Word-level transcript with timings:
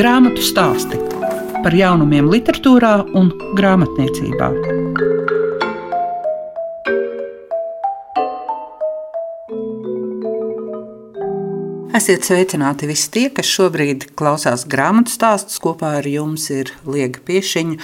Grāmatu 0.00 0.40
stāsti 0.40 0.96
par 1.60 1.74
jaunumiem, 1.76 2.30
literatūrā 2.32 2.94
un 3.20 3.26
grāmatniecībā. 3.58 4.46
Esiet 12.00 12.24
sveicināti 12.24 12.88
visi 12.88 13.10
tie, 13.12 13.26
kas 13.28 13.50
šobrīd 13.52 14.06
klausās 14.16 14.62
grāmatu 14.64 15.12
stāstus. 15.12 15.60
Kopā 15.60 15.90
ar 15.98 16.06
jums 16.08 16.46
ir 16.48 16.70
Liega 16.88 17.20
Piešiņa. 17.28 17.76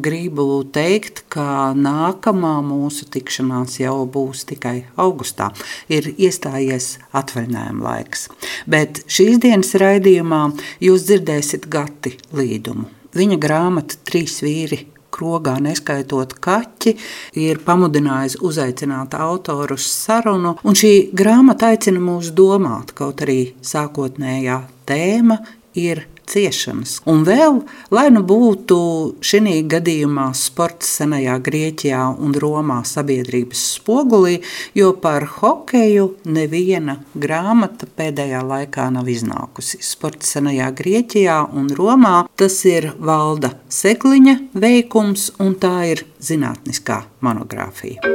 Gribu 0.00 0.46
teikt, 0.72 1.11
ka 1.32 1.72
nākamā 1.76 2.58
mūsu 2.66 3.06
tikšanās 3.12 3.78
jau 3.80 4.02
būs 4.14 4.44
tikai 4.50 4.76
augustā. 5.00 5.50
Ir 5.92 6.10
iestājies 6.12 6.98
atvaļinājuma 7.16 7.86
laiks. 7.86 8.28
Bet 8.68 9.04
šīs 9.10 9.40
dienas 9.42 9.72
raidījumā 9.80 10.44
jūs 10.84 11.06
dzirdēsiet 11.08 11.68
Gati 11.72 12.16
Līdumu. 12.36 12.88
Viņa 13.16 13.38
grāmata 13.40 13.98
Trīs 14.08 14.38
vīri 14.44 14.86
krogā, 15.12 15.58
neskaitot 15.60 16.34
kaķi, 16.42 16.94
ir 17.40 17.60
pamudinājusi 17.66 18.40
uzaicināt 18.48 19.16
autoru 19.18 19.76
uz 19.76 19.88
sarunu. 19.92 20.56
Un 20.64 20.78
šī 20.78 21.12
grāmata 21.16 21.72
aicina 21.72 22.00
mūs 22.00 22.32
domāt, 22.36 22.94
kaut 22.96 23.20
arī 23.24 23.52
sākotnējā 23.60 24.62
tēma 24.88 25.38
ir 25.78 26.06
ciešanas. 26.32 26.98
Un 27.08 27.24
vēl, 27.26 27.60
lai 27.94 28.08
nu 28.14 28.22
būtu 28.26 28.78
šī 29.24 29.62
gadījumā 29.70 30.30
sports 30.38 30.96
senajā 30.98 31.36
Grieķijā 31.44 32.02
un 32.22 32.34
Romā 32.34 32.80
sabiedrības 32.88 33.62
spogulī, 33.76 34.38
jo 34.78 34.92
par 35.02 35.26
hokeju 35.38 36.08
neviena 36.24 36.98
grāmata 37.14 37.88
pēdējā 37.98 38.42
laikā 38.46 38.88
nav 38.94 39.10
iznākusi. 39.12 39.82
Sports 39.84 40.34
senajā 40.36 40.70
Grieķijā 40.78 41.38
un 41.52 41.70
Romā 41.76 42.22
tas 42.36 42.58
ir 42.68 42.92
valda 42.98 43.54
Sekliņa 43.72 44.38
veikums, 44.54 45.30
un 45.42 45.56
tā 45.60 45.76
ir 45.94 46.04
zinātniskā 46.22 47.02
monogrāfija. 47.24 48.12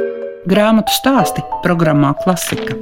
Grāmatu 0.48 0.94
stāsti 0.94 1.44
programmā 1.64 2.14
Klasika. 2.22 2.78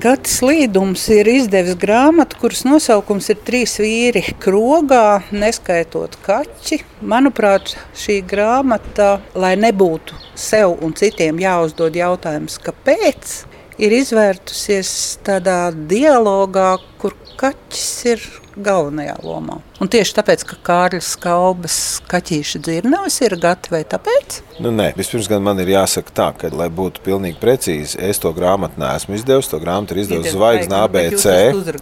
Gatis 0.00 0.38
Līdums 0.40 1.02
ir 1.12 1.28
izdevis 1.28 1.74
grāmatu, 1.76 2.38
kuras 2.40 2.62
nosaukums 2.64 3.26
ir 3.34 3.36
Trīs 3.44 3.74
vīri 3.82 4.22
krogā, 4.40 5.20
neskaitot 5.28 6.14
kaķi. 6.24 6.78
Manuprāt, 7.04 7.74
šī 8.00 8.20
grāmata, 8.30 9.10
lai 9.36 9.52
nebūtu 9.60 10.16
sev 10.40 10.78
un 10.80 10.96
citiem 10.96 11.42
jāuzdod 11.42 11.98
jautājums, 12.00 12.56
kāpēc, 12.64 13.34
ir 13.76 13.98
izvērtusies 13.98 14.94
tādā 15.26 15.58
dialogā, 15.92 16.78
kur 17.02 17.18
kaķis 17.42 17.90
ir 18.14 18.24
galvenajā 18.56 19.18
lomā. 19.20 19.60
Un 19.80 19.88
tieši 19.88 20.12
tāpēc, 20.18 20.42
ka 20.44 20.56
Kārlis 20.60 21.14
Kalbas 21.16 21.74
kaķīša 22.10 22.58
dzirnavas 22.66 23.14
ir 23.24 23.32
gatavi, 23.40 23.80
tāpēc? 23.88 24.42
Nu, 24.60 24.68
nē, 24.76 24.90
vispirms 24.92 25.24
gan 25.30 25.40
man 25.40 25.56
ir 25.62 25.70
jāsaka 25.72 26.12
tā, 26.12 26.26
ka, 26.36 26.50
lai 26.52 26.66
būtu 26.68 27.00
pilnīgi 27.00 27.38
precīzi, 27.40 27.96
es 28.04 28.20
to 28.20 28.28
grāmatu 28.36 28.76
neesmu 28.82 29.16
izdevis. 29.16 29.48
To 29.48 29.56
grāmatu 29.62 29.96
ir 29.96 30.02
izdevusi 30.02 30.34
Zvaigzne 30.34 30.82
ABC. 30.82 31.24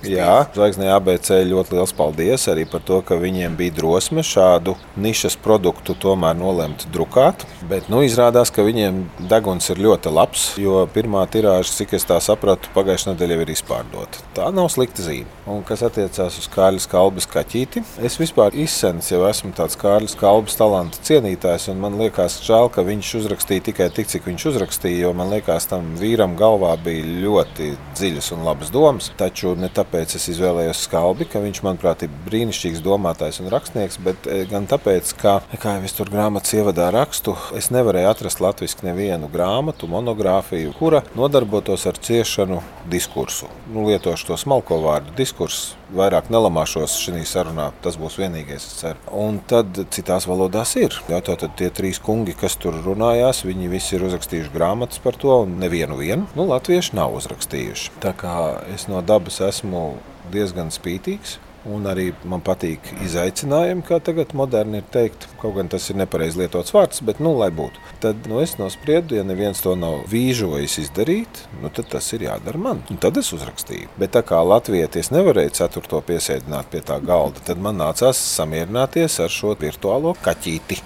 Jā, 0.06 0.36
Zvaigzne 0.54 0.92
ABC 0.94 1.40
ļoti 1.50 1.74
liels 1.74 1.94
paldies 1.98 2.46
arī 2.52 2.68
par 2.70 2.84
to, 2.86 3.00
ka 3.02 3.18
viņiem 3.18 3.56
bija 3.58 3.74
drosme 3.80 4.22
šādu 4.22 4.76
nišas 4.94 5.34
produktu 5.42 5.98
tomēr 5.98 6.38
nolemt 6.38 6.86
drukāt. 6.94 7.42
Bet 7.66 7.90
nu, 7.90 8.04
izrādās, 8.06 8.54
ka 8.54 8.62
viņiem 8.62 9.02
deguns 9.26 9.66
ir 9.74 9.82
ļoti 9.88 10.14
labs, 10.14 10.46
jo 10.62 10.84
pirmā 10.94 11.26
tirāža, 11.34 11.74
cik 11.80 11.98
es 11.98 12.06
tā 12.06 12.22
sapratu, 12.22 12.70
pagājušajā 12.78 13.16
nedēļā 13.16 13.42
ir 13.42 13.54
izpārdota. 13.58 14.22
Tā 14.38 14.52
nav 14.54 14.70
slikta 14.70 15.02
zīme. 15.02 15.26
Un 15.50 15.66
kas 15.66 15.82
attiecās 15.82 16.38
uz 16.38 16.46
Kārļa 16.54 16.86
Kalbas 16.92 17.26
kaķīti, 17.26 17.87
Es 17.98 18.14
vispār 18.20 18.54
izsens 18.54 19.08
jau 19.10 19.24
esmu 19.26 19.50
tāds 19.58 19.74
Kārlis 19.78 20.14
Kalbas 20.18 20.54
talanta 20.58 21.00
cienītājs, 21.02 21.64
un 21.72 21.80
man 21.82 21.96
liekas, 21.98 22.36
žēl, 22.46 22.68
ka 22.70 22.84
viņš 22.86 23.08
uzrakstīja 23.18 23.64
tikai 23.66 23.88
tik, 23.94 24.06
cik 24.12 24.28
viņš 24.28 24.44
uzrakstīja, 24.52 25.00
jo 25.06 25.12
man 25.18 25.32
liekas, 25.32 25.66
tam 25.70 25.96
vīram 25.98 26.36
galvā 26.38 26.76
bija 26.84 27.02
ļoti 27.24 27.72
dziļas 27.98 28.30
un 28.36 28.44
labas 28.46 28.70
domas. 28.74 29.08
Taču 29.18 29.56
ne 29.58 29.70
tāpēc 29.74 30.14
es 30.14 30.28
izvēlējos 30.30 30.84
Skalbi, 30.86 31.26
ka 31.26 31.42
viņš, 31.42 31.62
manuprāt, 31.66 32.04
ir 32.06 32.12
brīnišķīgs 32.28 32.84
domātājs 32.86 33.40
un 33.42 33.50
rakstnieks, 33.50 33.98
bet 34.06 34.30
e, 34.30 34.44
gan 34.50 34.70
tāpēc, 34.70 35.10
ka, 35.18 35.40
kā 35.58 35.78
jau 35.78 35.88
es 35.88 35.98
tur 35.98 36.12
grāmatas 36.14 36.54
ievadā 36.54 36.92
rakstu, 36.94 37.34
es 37.58 37.72
nevarēju 37.74 38.12
atrast 38.12 38.44
latviešu 38.44 38.86
nevienu 38.86 39.26
grāmatu, 39.32 39.90
monogrāfiju, 39.90 40.76
kura 40.78 41.02
nodarbotos 41.18 41.88
ar 41.90 41.98
ciešanu 41.98 42.62
diskursu. 42.86 43.50
Nu, 43.72 43.88
lietošu 43.90 44.30
to 44.30 44.38
smalko 44.38 44.78
vārdu 44.86 45.18
diskursu 45.18 45.78
vairāk 45.94 46.28
nelamāšos 46.32 46.98
šajā 47.00 47.24
sarunā. 47.28 47.70
Tas 47.84 47.98
būs 48.00 48.18
vienīgais, 48.18 48.64
es 48.66 48.78
ceru. 48.80 49.02
Un 49.14 49.38
tad 49.50 49.78
citās 49.94 50.26
valodās 50.26 50.74
ir. 50.80 50.96
Jā, 51.10 51.20
tad 51.24 51.44
tie 51.60 51.70
trīs 51.74 52.00
kungi, 52.02 52.34
kas 52.38 52.58
tur 52.58 52.74
runājās, 52.84 53.44
viņi 53.46 53.70
visi 53.70 53.96
ir 53.96 54.06
uzrakstījuši 54.08 54.54
grāmatas 54.54 55.02
par 55.04 55.18
to, 55.20 55.34
un 55.44 55.58
nevienu 55.62 55.98
vienu 56.00 56.26
nu, 56.34 56.48
latviešu 56.50 56.98
nav 56.98 57.14
uzrakstījuši. 57.20 57.98
Tā 58.02 58.14
kā 58.18 58.34
es 58.74 58.88
no 58.90 59.02
dabas 59.06 59.38
esmu 59.46 59.92
diezgan 60.34 60.74
spītīgs. 60.74 61.38
Un 61.66 61.88
arī 61.90 62.12
man 62.28 62.42
patīk 62.44 62.86
izaicinājumi, 63.02 63.82
kā 63.88 63.98
tagad 64.04 64.30
moderni 64.38 64.78
ir 64.78 64.86
teikt. 64.94 65.26
Kaut 65.40 65.56
gan 65.56 65.70
tas 65.72 65.88
ir 65.90 65.98
nepareizi 65.98 66.38
lietots 66.38 66.74
vārds, 66.74 67.02
bet 67.04 67.18
nu, 67.24 67.32
lai 67.40 67.50
būtu. 67.54 67.82
Tad 68.02 68.28
nu, 68.30 68.38
es 68.44 68.54
nospriedu, 68.60 69.16
ja 69.18 69.24
neviens 69.26 69.60
to 69.64 69.74
nav 69.78 70.04
vīžojis 70.12 70.78
izdarīt, 70.84 71.42
nu, 71.62 71.72
tad 71.74 71.90
tas 71.90 72.12
ir 72.14 72.28
jādara 72.28 72.62
man. 72.62 72.84
Un 72.92 73.02
tad 73.02 73.18
es 73.18 73.32
uzrakstīju. 73.34 73.90
Bet 73.98 74.14
tā 74.14 74.22
kā 74.26 74.38
latvietis 74.46 75.10
nevarēja 75.14 75.56
ceturto 75.64 76.00
piesēdināt 76.06 76.70
pie 76.70 76.84
tā 76.86 77.00
galda, 77.02 77.42
tad 77.50 77.60
man 77.62 77.80
nācās 77.82 78.22
samierināties 78.38 79.18
ar 79.24 79.34
šo 79.34 79.56
virtuālo 79.58 80.14
kaķīti. 80.22 80.78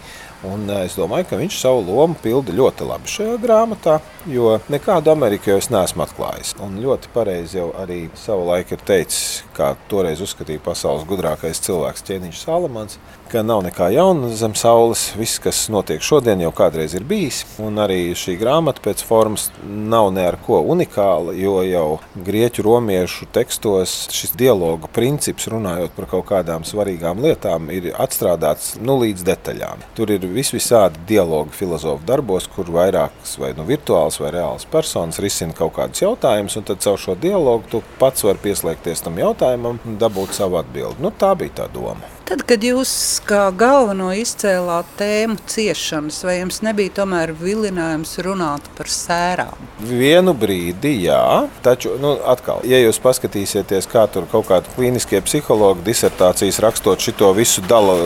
Un 0.43 0.67
eh, 0.71 0.85
es 0.89 0.97
domāju, 0.99 1.29
ka 1.31 1.39
viņš 1.39 1.59
savu 1.63 1.85
lomu 1.87 2.17
pilda 2.23 2.55
ļoti 2.57 2.87
labi 2.89 3.11
šajā 3.11 3.37
grāmatā, 3.43 3.99
jo 4.27 4.57
nekādu 4.73 5.13
Ameriku 5.13 5.53
jau 5.53 5.59
es 5.63 5.71
neesmu 5.71 6.03
atklājis. 6.03 6.57
Un 6.65 6.81
ļoti 6.83 7.13
pareizi 7.15 7.61
jau 7.61 7.69
arī 7.79 8.01
savulaik 8.19 8.75
ir 8.75 8.83
teicis, 8.87 9.45
kā 9.57 9.73
toreiz 9.91 10.23
uzskatīja 10.25 10.65
pasaules 10.65 11.07
gudrākais 11.07 11.63
cilvēks 11.63 12.07
Ķēniņš 12.09 12.43
Salamans, 12.43 12.99
ka 13.33 13.43
nav 13.47 13.63
nekā 13.65 13.89
jauna 13.95 14.29
zem 14.37 14.53
saules. 14.59 15.07
Viss, 15.17 15.41
kas 15.43 15.65
notiek 15.73 16.03
šodien, 16.05 16.43
jau 16.45 16.51
kādreiz 16.57 16.93
ir 16.97 17.05
bijis. 17.09 17.43
Un 17.63 17.81
arī 17.81 18.13
šī 18.19 18.35
grāmata 18.41 18.83
pēc 18.85 19.03
formas 19.09 19.49
nav 19.65 20.11
ne 20.13 20.27
ar 20.29 20.37
ko 20.45 20.61
unikāla, 20.75 21.33
jo 21.39 21.61
jau 21.65 21.87
grieķu 22.27 22.67
romiešu 22.67 23.31
tekstos 23.33 23.95
šis 24.13 24.35
dialogu 24.39 24.91
princips, 24.93 25.49
runājot 25.53 25.97
par 25.97 26.09
kaut 26.13 26.29
kādām 26.29 26.67
svarīgām 26.69 27.23
lietām, 27.25 27.71
ir 27.73 27.91
atstrādāts 27.97 28.75
nu, 28.81 28.99
līdz 29.01 29.25
detaļām. 29.29 29.87
Tur 29.97 30.13
ir 30.13 30.29
vis 30.37 30.53
visādi 30.53 31.01
dialogu 31.09 31.57
filozofu 31.57 32.05
darbos, 32.09 32.49
kur 32.53 32.69
vairākas 32.75 33.39
vai 33.41 33.55
nu 33.57 33.67
virtuāls 33.69 34.21
vai 34.21 34.35
reāls 34.37 34.69
personas 34.69 35.21
risina 35.23 35.57
kaut 35.57 35.77
kādus 35.79 36.05
jautājumus, 36.05 36.59
un 36.61 36.69
tad 36.69 36.85
caur 36.85 37.01
šo 37.01 37.17
dialogu 37.17 37.71
tu 37.73 37.85
pats 38.03 38.29
vari 38.29 38.45
pieslēgties 38.45 39.07
tam 39.07 39.21
jautājumam 39.21 39.81
un 39.87 40.01
dabūt 40.03 40.37
savu 40.37 40.61
atbildi. 40.61 41.01
Nu, 41.03 41.15
tā 41.17 41.33
bija 41.39 41.63
tā 41.63 41.73
doma. 41.73 42.22
Tad, 42.29 42.45
kad 42.47 42.63
jūs 42.63 42.93
kā 43.27 43.49
galveno 43.59 44.13
izcēlāt 44.15 44.89
tēmu 44.99 45.41
ciešanas, 45.51 46.21
vai 46.27 46.37
jums 46.39 46.61
nebija 46.63 46.95
tomēr 47.01 47.33
vilinājums 47.35 48.15
runāt 48.23 48.69
par 48.77 48.91
sērām? 48.93 49.59
Vienu 49.89 50.35
brīdi, 50.39 50.95
jā. 51.09 51.49
Taču, 51.65 51.97
nu, 52.03 52.15
atkal, 52.31 52.63
ja 52.69 52.79
jūs 52.79 53.03
paskatīsieties, 53.03 53.91
kā 53.91 54.07
tur 54.13 54.29
kaut 54.31 54.47
kādi 54.53 54.71
klīniskie 54.77 55.23
psihologi 55.27 55.83
disertācijas 55.91 56.63
rakstot 56.63 57.03
šo 57.03 57.33
visu 57.35 57.65
dala, 57.67 57.99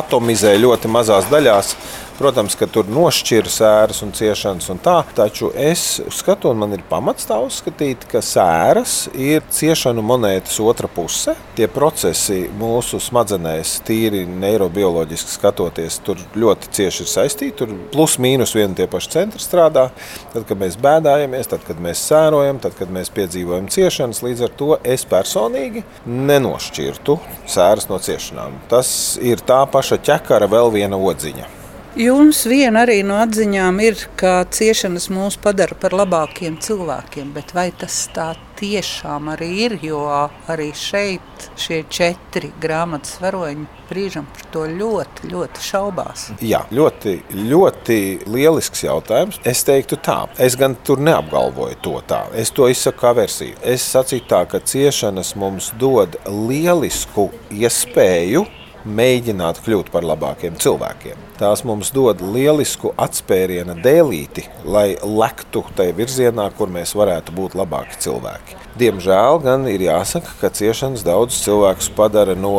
atomizē 0.00 0.56
ļoti 0.58 0.88
mazās 0.92 1.28
daļās, 1.28 1.74
Protams, 2.18 2.56
ka 2.58 2.66
tur 2.66 2.88
nošķir 2.90 3.46
sēras 3.46 4.00
un 4.02 4.10
ciešanas 4.10 4.66
un 4.72 4.80
tā, 4.82 4.96
taču 5.14 5.52
es 5.54 6.00
uzskatu, 6.02 6.50
un 6.50 6.58
man 6.58 6.72
ir 6.74 6.80
pamats 6.90 7.28
tā 7.28 7.36
uzskatīt, 7.38 8.08
ka 8.10 8.18
sēras 8.26 9.04
ir 9.14 9.44
ciešanu 9.54 10.02
monētas 10.02 10.56
otra 10.58 10.90
puse. 10.90 11.36
Tie 11.54 11.68
procesi 11.70 12.40
mūsu 12.58 12.98
smadzenēs, 13.02 13.76
tīri 13.86 14.24
neirobioloģiski 14.32 15.30
skatoties, 15.36 16.00
tur 16.02 16.18
ļoti 16.34 16.72
cieši 16.80 17.04
ir 17.04 17.10
saistīti. 17.12 17.54
Tur 17.60 17.76
plus 17.92 18.16
mīnus 18.18 18.56
viena 18.58 18.74
tie 18.74 18.88
paši 18.90 19.12
centri 19.14 19.42
strādā. 19.44 19.86
Tad, 20.32 20.42
kad 20.48 20.58
mēs 20.58 20.74
bēdājamies, 20.82 21.52
tad, 21.52 21.62
kad 21.68 21.78
mēs 21.84 22.02
sērojam, 22.10 22.58
tad, 22.64 22.74
kad 22.80 22.90
mēs 22.94 23.12
piedzīvojam 23.14 23.70
ciešanas, 23.70 24.24
līdz 24.26 24.42
ar 24.48 24.56
to 24.58 24.72
es 24.82 25.06
personīgi 25.06 25.84
nenošķirtu 26.02 27.20
sēras 27.46 27.86
no 27.92 28.02
ciešanām. 28.02 28.58
Tas 28.74 28.90
ir 29.22 29.46
tā 29.46 29.62
paša 29.70 30.02
ķekara 30.10 30.50
vēl 30.50 30.74
viena 30.80 30.98
odziņa. 30.98 31.57
Jums 31.98 32.44
viena 32.46 32.84
arī 32.84 33.00
no 33.02 33.16
atziņām 33.18 33.80
ir, 33.82 33.98
ka 34.20 34.44
ciešanas 34.54 35.08
mūs 35.10 35.34
padara 35.42 35.74
par 35.82 35.96
labākiem 35.98 36.54
cilvēkiem, 36.62 37.32
bet 37.34 37.50
vai 37.56 37.72
tas 37.74 37.96
tā 38.14 38.28
tiešām 38.60 39.32
arī 39.32 39.48
ir, 39.64 39.72
jo 39.82 40.04
arī 40.46 40.68
šeit 40.78 41.48
šie 41.58 41.80
četri 41.90 42.52
grāmatas 42.62 43.16
varoņi 43.18 43.66
brīžam 43.88 44.28
par 44.30 44.46
to 44.54 44.62
ļoti, 44.70 45.32
ļoti 45.32 45.64
šaubās. 45.66 46.28
Jā, 46.38 46.60
ļoti, 46.70 47.16
ļoti 47.34 47.98
lielisks 48.30 48.84
jautājums. 48.86 49.40
Es 49.42 49.64
teiktu 49.66 49.98
tā, 49.98 50.20
es 50.38 50.54
gan 50.60 50.76
tur 50.86 51.02
neapgalvoju 51.02 51.80
to 51.82 51.96
tā. 52.06 52.20
Es 52.30 52.54
to 52.54 52.68
izsaku 52.70 53.02
kā 53.02 53.12
versiju. 53.18 53.58
Es 53.74 53.88
sacītu 53.90 54.30
tā, 54.36 54.44
ka 54.46 54.62
ciešanas 54.62 55.34
mums 55.34 55.72
dod 55.82 56.14
lielisku 56.30 57.26
iespēju 57.58 58.46
mēģināt 58.86 59.64
kļūt 59.66 59.90
par 59.90 60.06
labākiem 60.06 60.54
cilvēkiem. 60.62 61.27
Tās 61.38 61.60
mums 61.62 61.92
dod 61.94 62.18
lielisku 62.18 62.90
atspēriena 62.98 63.76
dēlīti, 63.78 64.42
lai 64.66 64.96
lektu 64.98 65.62
tajā 65.78 65.94
virzienā, 65.94 66.48
kur 66.58 66.72
mēs 66.74 66.96
varētu 66.98 67.34
būt 67.36 67.54
labāki 67.60 68.00
cilvēki. 68.02 68.56
Diemžēl 68.80 69.38
gan 69.44 69.68
ir 69.70 69.84
jāsaka, 69.86 70.34
ka 70.40 70.50
ciešanas 70.50 71.06
daudzus 71.06 71.44
cilvēkus 71.46 71.92
padara 71.94 72.34
no 72.34 72.56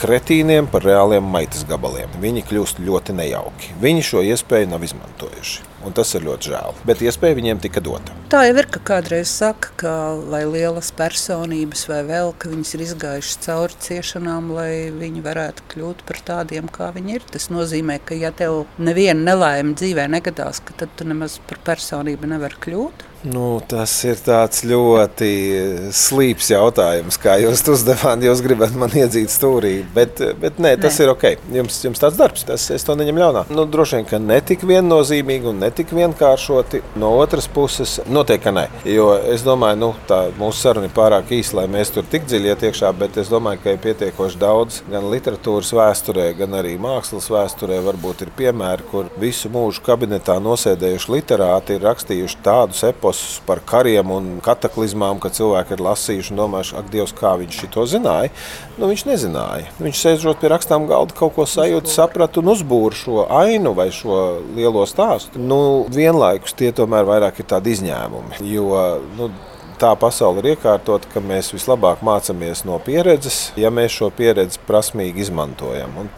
kretīniem 0.00 0.68
par 0.70 0.84
reāliem 0.86 1.26
maitas 1.28 1.66
gabaliem. 1.68 2.12
Viņi 2.22 2.44
kļūst 2.48 2.80
ļoti 2.84 3.16
nejauki. 3.18 3.74
Viņi 3.82 4.06
šo 4.06 4.22
iespēju 4.32 4.70
nav 4.72 4.86
izmantojuši. 4.86 5.66
Un 5.84 5.94
tas 5.96 6.10
ir 6.16 6.24
ļoti 6.26 6.50
žēl. 6.52 6.74
Bet 6.88 7.00
iespēja 7.04 7.36
viņiem 7.38 7.60
tika 7.64 7.80
dota. 7.84 8.14
Tā 8.32 8.42
jau 8.46 8.56
ir, 8.60 8.68
ka 8.72 8.82
kādreiz 8.90 9.30
saka, 9.32 9.72
ka 9.80 9.92
lai 10.32 10.42
lielas 10.48 10.90
personības 10.96 11.86
vai 11.88 12.02
vēl, 12.08 12.34
ka 12.36 12.52
viņas 12.52 12.74
ir 12.76 12.84
izgājušas 12.84 13.40
cauri 13.46 13.78
ciešanām, 13.86 14.50
lai 14.56 14.72
viņi 14.92 15.24
varētu 15.24 15.68
kļūt 15.72 16.04
par 16.08 16.20
tādiem, 16.28 16.68
kā 16.72 16.90
viņi 16.96 17.16
ir. 17.16 17.28
Tas 17.32 17.48
nozīmē, 17.52 18.00
ka 18.04 18.16
ja 18.16 18.32
tev 18.36 18.66
neviena 18.80 19.32
nelaime 19.32 19.76
dzīvē 19.76 20.08
negadās, 20.12 20.60
tad 20.76 20.92
tu 20.96 21.08
nemaz 21.08 21.40
par 21.48 21.62
personību 21.72 22.28
nevari 22.34 22.60
kļūt. 22.66 23.09
Nu, 23.20 23.60
tas 23.68 23.92
ir 24.08 24.16
ļoti 24.70 25.28
slīps 25.92 26.46
jautājums, 26.54 27.18
kā 27.20 27.34
jūs 27.42 27.60
to 27.64 27.74
uzdevāt. 27.76 28.22
Jūs 28.24 28.40
gribat 28.44 28.72
man 28.78 28.92
iedzīt 28.96 29.28
stūrī, 29.32 29.82
bet, 29.94 30.22
bet 30.40 30.56
nē, 30.56 30.72
tas 30.80 30.96
nē. 30.96 31.04
ir 31.04 31.12
ok. 31.12 31.26
Jums, 31.52 31.76
jums 31.84 32.00
tāds 32.00 32.16
darbs, 32.16 32.46
tas 32.48 32.64
es 32.72 32.86
to 32.86 32.96
neņemu 32.96 33.20
ļaunā. 33.20 33.42
Nu, 33.52 33.66
droši 33.68 33.98
vien, 33.98 34.06
ka 34.08 34.20
ne 34.24 34.38
tik 34.40 34.64
viennozīmīgi 34.64 35.50
un 35.52 35.60
ne 35.60 35.68
tik 35.68 35.92
vienkāršoti. 35.96 36.80
No 37.00 37.10
otras 37.20 37.48
puses, 37.52 37.98
noteikti, 38.08 38.46
ka 38.46 38.54
nē. 38.56 38.64
Jo 38.88 39.10
es 39.20 39.44
domāju, 39.44 39.80
nu, 39.82 39.90
tā 40.08 40.22
mūsu 40.40 40.64
saruna 40.64 40.88
ir 40.88 40.96
pārāk 40.96 41.34
īsa, 41.36 41.58
lai 41.60 41.66
mēs 41.76 41.92
tur 41.92 42.08
tik 42.08 42.24
dziļi 42.24 42.54
iet 42.54 42.64
iekšā, 42.70 42.94
bet 42.96 43.20
es 43.20 43.28
domāju, 43.32 43.60
ka 43.66 43.76
ir 43.76 43.82
pietiekoši 43.84 44.40
daudz 44.40 44.80
gan 44.88 45.10
literatūras 45.12 45.74
vēsturē, 45.76 46.30
gan 46.40 46.56
arī 46.62 46.78
mākslas 46.80 47.28
vēsturē. 47.32 47.82
Varbūt 47.84 48.24
ir 48.24 48.32
piemēri, 48.40 48.88
kur 48.88 49.12
visu 49.20 49.52
mūžu 49.52 49.84
kabinetā 49.84 50.40
nosēdējuši 50.40 51.14
literāti 51.18 51.76
ir 51.76 51.84
rakstījuši 51.84 52.42
tādus 52.48 52.84
epos 52.88 53.09
eposus 53.10 53.40
par 53.46 53.60
kariem 53.66 54.10
un 54.10 54.28
kataklizmām, 54.42 55.20
ka 55.20 55.30
cilvēki 55.34 55.74
ir 55.74 55.82
lasījuši 55.84 56.32
un 56.32 56.40
domājuši, 56.40 56.76
ak, 56.78 56.90
Dievs, 56.90 57.14
kā 57.16 57.34
viņš 57.40 57.60
to 57.74 57.86
zināja. 57.86 58.30
Nu, 58.78 58.88
viņš 58.90 59.04
nezināja. 59.08 59.70
Viņš 59.80 60.02
sēžot 60.04 60.40
pie 60.40 60.50
rakstām 60.52 60.86
galda, 60.90 61.14
kaut 61.16 61.34
ko 61.34 61.46
sajūta, 61.46 61.90
saprata 61.90 62.40
un 62.40 62.52
uzbūra 62.54 62.96
šo 62.96 63.26
ainu 63.26 63.74
vai 63.74 63.90
šo 63.94 64.40
lielo 64.56 64.86
stāstu. 64.86 65.40
Nu, 65.42 65.86
vienlaikus 65.90 66.54
tie 66.54 66.72
tomēr 66.72 67.08
vairāk 67.08 67.40
ir 67.40 67.50
tādi 67.50 67.74
izņēmumi. 67.76 68.42
Jo, 68.46 69.00
nu, 69.18 69.30
tā 69.80 69.94
pasaule 69.98 70.42
ir 70.42 70.52
iekārtota, 70.54 71.08
ka 71.12 71.22
mēs 71.24 71.54
vislabāk 71.54 72.04
mācāmies 72.04 72.66
no 72.68 72.78
pieredzes, 72.84 73.50
ja 73.58 73.72
mēs 73.72 73.96
šo 73.96 74.10
pieredzi 74.14 74.60
prasmīgi 74.68 75.24
izmantojam. 75.24 75.96
Un 76.02 76.12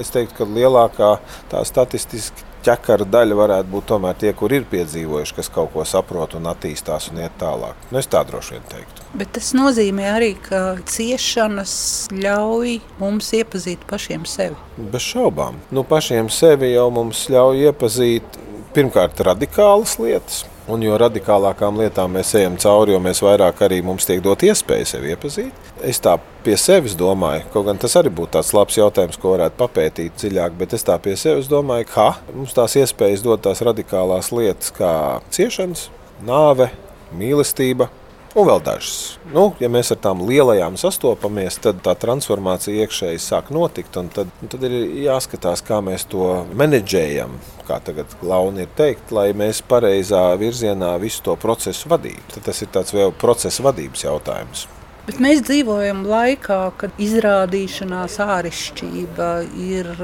es 0.00 0.10
teiktu, 0.14 0.40
ka 0.40 0.48
lielākā 0.48 1.12
tā 1.52 1.62
statistiski 1.68 2.53
ķekara 2.64 3.06
daļa 3.08 3.38
varētu 3.38 3.72
būt 3.72 3.88
tomēr 3.92 4.16
tie, 4.20 4.32
kur 4.36 4.52
ir 4.54 4.66
piedzīvojuši, 4.70 5.36
kas 5.38 5.50
kaut 5.52 5.72
ko 5.74 5.84
saprot 5.88 6.36
un 6.38 6.48
attīstās 6.50 7.10
un 7.12 7.20
iet 7.24 7.36
tālāk. 7.40 7.88
Nu, 7.90 8.00
es 8.00 8.08
tā 8.10 8.24
droši 8.26 8.56
vien 8.56 8.64
teiktu. 8.72 9.04
Bet 9.14 9.34
tas 9.36 9.52
nozīmē 9.56 10.08
arī, 10.14 10.32
ka 10.48 10.62
ciešanas 10.90 11.74
ļauj 12.14 12.78
mums 13.02 13.30
iepazīt 13.36 13.84
pašiem 13.90 14.24
sevi. 14.28 14.58
Bez 14.78 15.06
šaubām. 15.12 15.60
Nu, 15.74 15.84
pašiem 15.86 16.32
sevi 16.32 16.72
jau 16.74 16.88
mums 16.94 17.26
ļauj 17.32 17.68
iepazīt 17.68 18.42
pirmkārt 18.74 19.20
radikālas 19.22 19.98
lietas 20.02 20.42
Un 20.64 20.80
jo 20.80 20.94
radikālākām 20.96 21.76
lietām 21.76 22.14
mēs 22.16 22.30
ejam 22.38 22.54
cauri, 22.60 22.94
jo 22.94 23.00
mēs 23.04 23.18
vairāk 23.20 23.58
arī 23.66 23.82
mums 23.84 24.06
tiek 24.08 24.22
dot 24.24 24.40
iespēju 24.46 24.86
sevi 24.88 25.10
iepazīt. 25.12 25.66
Es 25.84 26.00
tā 26.00 26.14
pie 26.46 26.54
sevis 26.60 26.94
domāju, 26.96 27.44
kaut 27.52 27.66
gan 27.66 27.80
tas 27.80 27.96
arī 28.00 28.08
būtu 28.08 28.32
tāds 28.38 28.54
labs 28.56 28.78
jautājums, 28.78 29.18
ko 29.20 29.34
varētu 29.34 29.60
papētīt 29.60 30.16
dziļāk, 30.22 30.56
bet 30.56 30.72
es 30.78 30.86
tā 30.88 30.96
pie 31.04 31.18
sevis 31.20 31.50
domāju, 31.52 31.90
ka 31.92 32.06
mums 32.32 32.56
tās 32.56 32.78
iespējas 32.80 33.26
dot 33.26 33.44
tās 33.44 33.60
radikālās 33.66 34.32
lietas 34.32 34.72
kā 34.72 34.94
ciešanas, 35.36 35.90
nāve, 36.24 36.70
mīlestība, 37.12 37.90
Un 38.34 38.48
vēl 38.48 38.58
dažas. 38.66 39.14
Nu, 39.30 39.44
ja 39.62 39.68
mēs 39.70 39.92
ar 39.94 40.00
tām 40.02 40.24
lielajām 40.26 40.74
sastopamies, 40.78 41.60
tad 41.62 41.78
tā 41.86 41.92
transformācija 42.02 42.82
iekšēji 42.82 43.20
sāk 43.22 43.52
notikt. 43.54 43.94
Tad, 43.94 44.32
tad 44.50 44.64
ir 44.66 44.74
jāskatās, 45.04 45.62
kā 45.62 45.78
mēs 45.86 46.08
to 46.10 46.42
menedžējam, 46.58 47.36
kā 47.68 47.78
tagad 47.86 48.10
Launa 48.26 48.64
ir 48.64 48.72
teikt, 48.74 49.12
lai 49.14 49.28
mēs 49.38 49.62
pareizā 49.70 50.24
virzienā 50.40 50.96
visu 51.02 51.22
to 51.28 51.36
procesu 51.38 51.92
vadītu. 51.92 52.34
Tad 52.34 52.48
tas 52.50 52.64
ir 52.66 52.72
tāds 52.74 52.96
vēl 52.96 53.14
procesa 53.22 53.68
vadības 53.68 54.02
jautājums. 54.08 54.66
Bet 55.06 55.22
mēs 55.22 55.44
dzīvojam 55.46 56.02
laikā, 56.08 56.58
kad 56.80 57.00
izrādīšanās 57.06 58.18
āršķirība 58.24 59.30
ir 59.62 59.94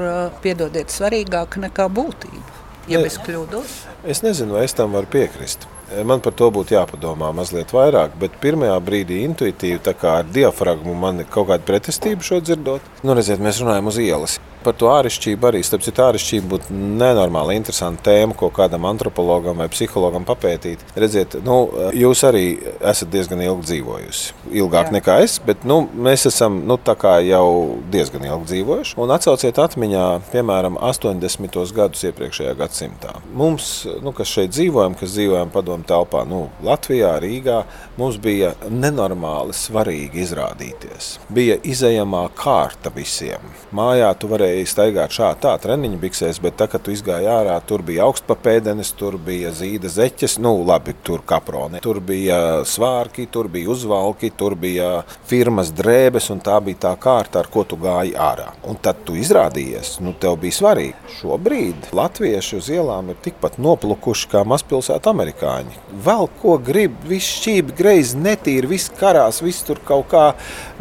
piedodiet, 0.43 0.93
svarīgāka 0.93 1.65
nekā 1.67 1.89
būtība. 1.91 2.59
Ja 2.87 3.01
ne, 3.01 3.11
es 3.11 3.19
kļūdos, 3.21 3.77
es 4.09 4.23
nezinu, 4.23 4.55
vai 4.55 4.65
es 4.69 4.77
tam 4.77 4.95
varu 4.95 5.09
piekrist. 5.11 5.67
Man 6.07 6.21
par 6.23 6.31
to 6.39 6.47
būtu 6.55 6.77
jāpadomā 6.77 7.33
mazliet 7.35 7.73
vairāk, 7.75 8.13
bet 8.19 8.37
pirmajā 8.43 8.77
brīdī 8.85 9.17
intuitīvi, 9.27 9.81
tā 9.83 9.91
kā 9.97 10.21
ar 10.21 10.29
diafragmu, 10.31 10.93
man 10.95 11.19
ir 11.19 11.27
kaut 11.31 11.49
kāda 11.49 11.67
pretestība 11.67 12.23
šo 12.23 12.39
dzirdot. 12.39 12.85
Nu, 13.03 13.17
redziet, 13.17 13.43
mēs 13.43 13.59
runājam 13.59 13.91
uz 13.91 13.99
ielas. 13.99 14.37
Par 14.61 14.75
to 14.77 14.89
āršķirību 14.91 15.47
arī, 15.49 15.63
starp 15.65 15.85
citu, 15.85 16.03
āršķirība 16.05 16.49
būtu 16.51 16.75
nenormāli 17.01 17.55
interesanta 17.57 18.11
tēma, 18.11 18.35
ko 18.37 18.51
kādam 18.53 18.85
antropologam 18.89 19.57
vai 19.61 19.69
psihologam 19.73 20.25
papētīt. 20.27 20.83
Redziet, 20.99 21.39
nu, 21.45 21.57
jūs 21.97 22.21
arī 22.27 22.45
esat 22.77 23.09
diezgan 23.13 23.41
ilgi 23.45 23.67
dzīvojusi. 23.71 24.37
Ilgāk 24.61 24.91
Jā. 24.91 24.95
nekā 24.97 25.17
es, 25.25 25.39
bet 25.45 25.65
nu, 25.67 25.81
mēs 25.95 26.27
esam 26.29 26.61
nu, 26.69 26.77
jau 27.25 27.45
diezgan 27.93 28.25
ilgi 28.27 28.49
dzīvojuši. 28.51 28.97
Un 29.01 29.13
atcauciet 29.15 29.57
atmiņā, 29.61 30.05
piemēram, 30.31 30.77
80. 30.81 31.57
gadus 31.75 32.05
iepriekšējā 32.09 32.53
gadsimtā. 32.59 33.15
Mums, 33.37 33.71
nu, 34.03 34.13
kas 34.15 34.29
šeit 34.29 34.53
dzīvojam, 34.53 34.97
kas 34.99 35.15
dzīvojam 35.15 35.51
padomu 35.53 35.87
telpā, 35.87 36.23
nu, 36.29 36.43
Latvijā, 36.65 37.15
Rīgā, 37.23 37.61
mums 37.97 38.19
bija 38.21 38.53
nenormāli 38.69 39.55
svarīgi 39.57 40.21
izrādīties. 40.25 41.15
Bija 41.33 41.57
izējamā 41.63 42.27
kārta 42.37 42.93
visiem. 42.93 43.51
Mājā 43.75 44.11
tu 44.19 44.29
varēji 44.31 44.50
varēja 44.51 44.67
staigāt 44.67 45.13
šādi 45.15 45.41
tā 45.45 45.53
treniņu 45.61 45.99
biksēs, 46.01 46.39
bet 46.41 46.57
tā, 46.59 46.67
kad 46.67 46.83
tu 46.83 46.91
izgāji 46.91 47.27
ārā, 47.29 47.55
tur 47.65 47.81
bija 47.85 48.05
augstpapēdenes, 48.07 48.93
tur 48.97 49.17
bija 49.17 49.51
zīda 49.51 49.89
zeķes, 49.89 50.39
nu 50.39 50.63
labi, 50.65 50.93
tur 51.03 51.21
kaproni. 51.25 51.81
Tur 51.81 52.01
bija 52.01 52.63
svārki, 52.65 53.27
tur 53.31 53.47
bija 53.51 53.69
uzvalki, 53.71 54.31
tur 54.35 54.55
bija 54.55 55.03
firmas 55.27 55.71
drēbes, 55.71 56.29
un 56.33 56.41
tā 56.43 56.59
bija 56.63 56.87
tā 56.87 56.93
kārta, 56.99 57.41
ar 57.41 57.49
ko 57.51 57.63
tu 57.63 57.77
gāji 57.79 58.15
ārā. 58.15 58.51
Un 58.67 58.79
tad 58.81 59.03
tu 59.05 59.15
izrādījies, 59.15 59.99
nu 60.03 60.13
tev 60.13 60.37
bija 60.41 60.57
svarīgi. 60.59 60.97
Šobrīd 61.19 61.91
latvieši 61.95 62.57
uz 62.59 62.69
ielām 62.71 63.11
ir 63.13 63.21
tikpat 63.23 63.59
noplukuši 63.61 64.31
kā 64.31 64.43
mazpilsētu 64.47 65.11
amerikāņi. 65.13 65.79
Vēl 66.05 66.27
ko 66.41 66.57
grib, 66.61 66.97
viss 67.07 67.39
šķīvi, 67.39 67.77
greizi, 67.77 68.19
netīri, 68.21 68.69
viss 68.75 68.91
karās, 68.99 69.41
viss 69.43 69.65
tur 69.67 69.79
kaut 69.85 70.09
kā, 70.11 70.25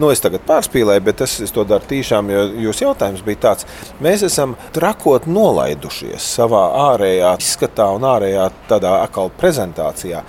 nu 0.00 0.10
es 0.12 0.22
tagad 0.22 0.44
pārspīlēju, 0.48 1.06
bet 1.06 1.24
es, 1.26 1.38
es 1.44 1.54
to 1.54 1.64
daru 1.68 1.86
tīšām, 1.90 2.30
jo 2.32 2.44
jūs 2.66 2.82
jautājums 2.84 3.24
bija 3.26 3.44
tāds, 3.48 3.59
tāds. 3.60 4.00
Mēs 4.00 4.22
esam 4.22 4.56
trakot 4.72 5.26
nolaidušies 5.26 6.20
savā 6.36 6.94
ārējā 6.94 7.36
izskatā 7.40 7.90
un 7.94 8.04
ārējā 8.04 8.50
tādā 8.68 9.02
akāla 9.04 9.30
prezentācijā. 9.38 10.22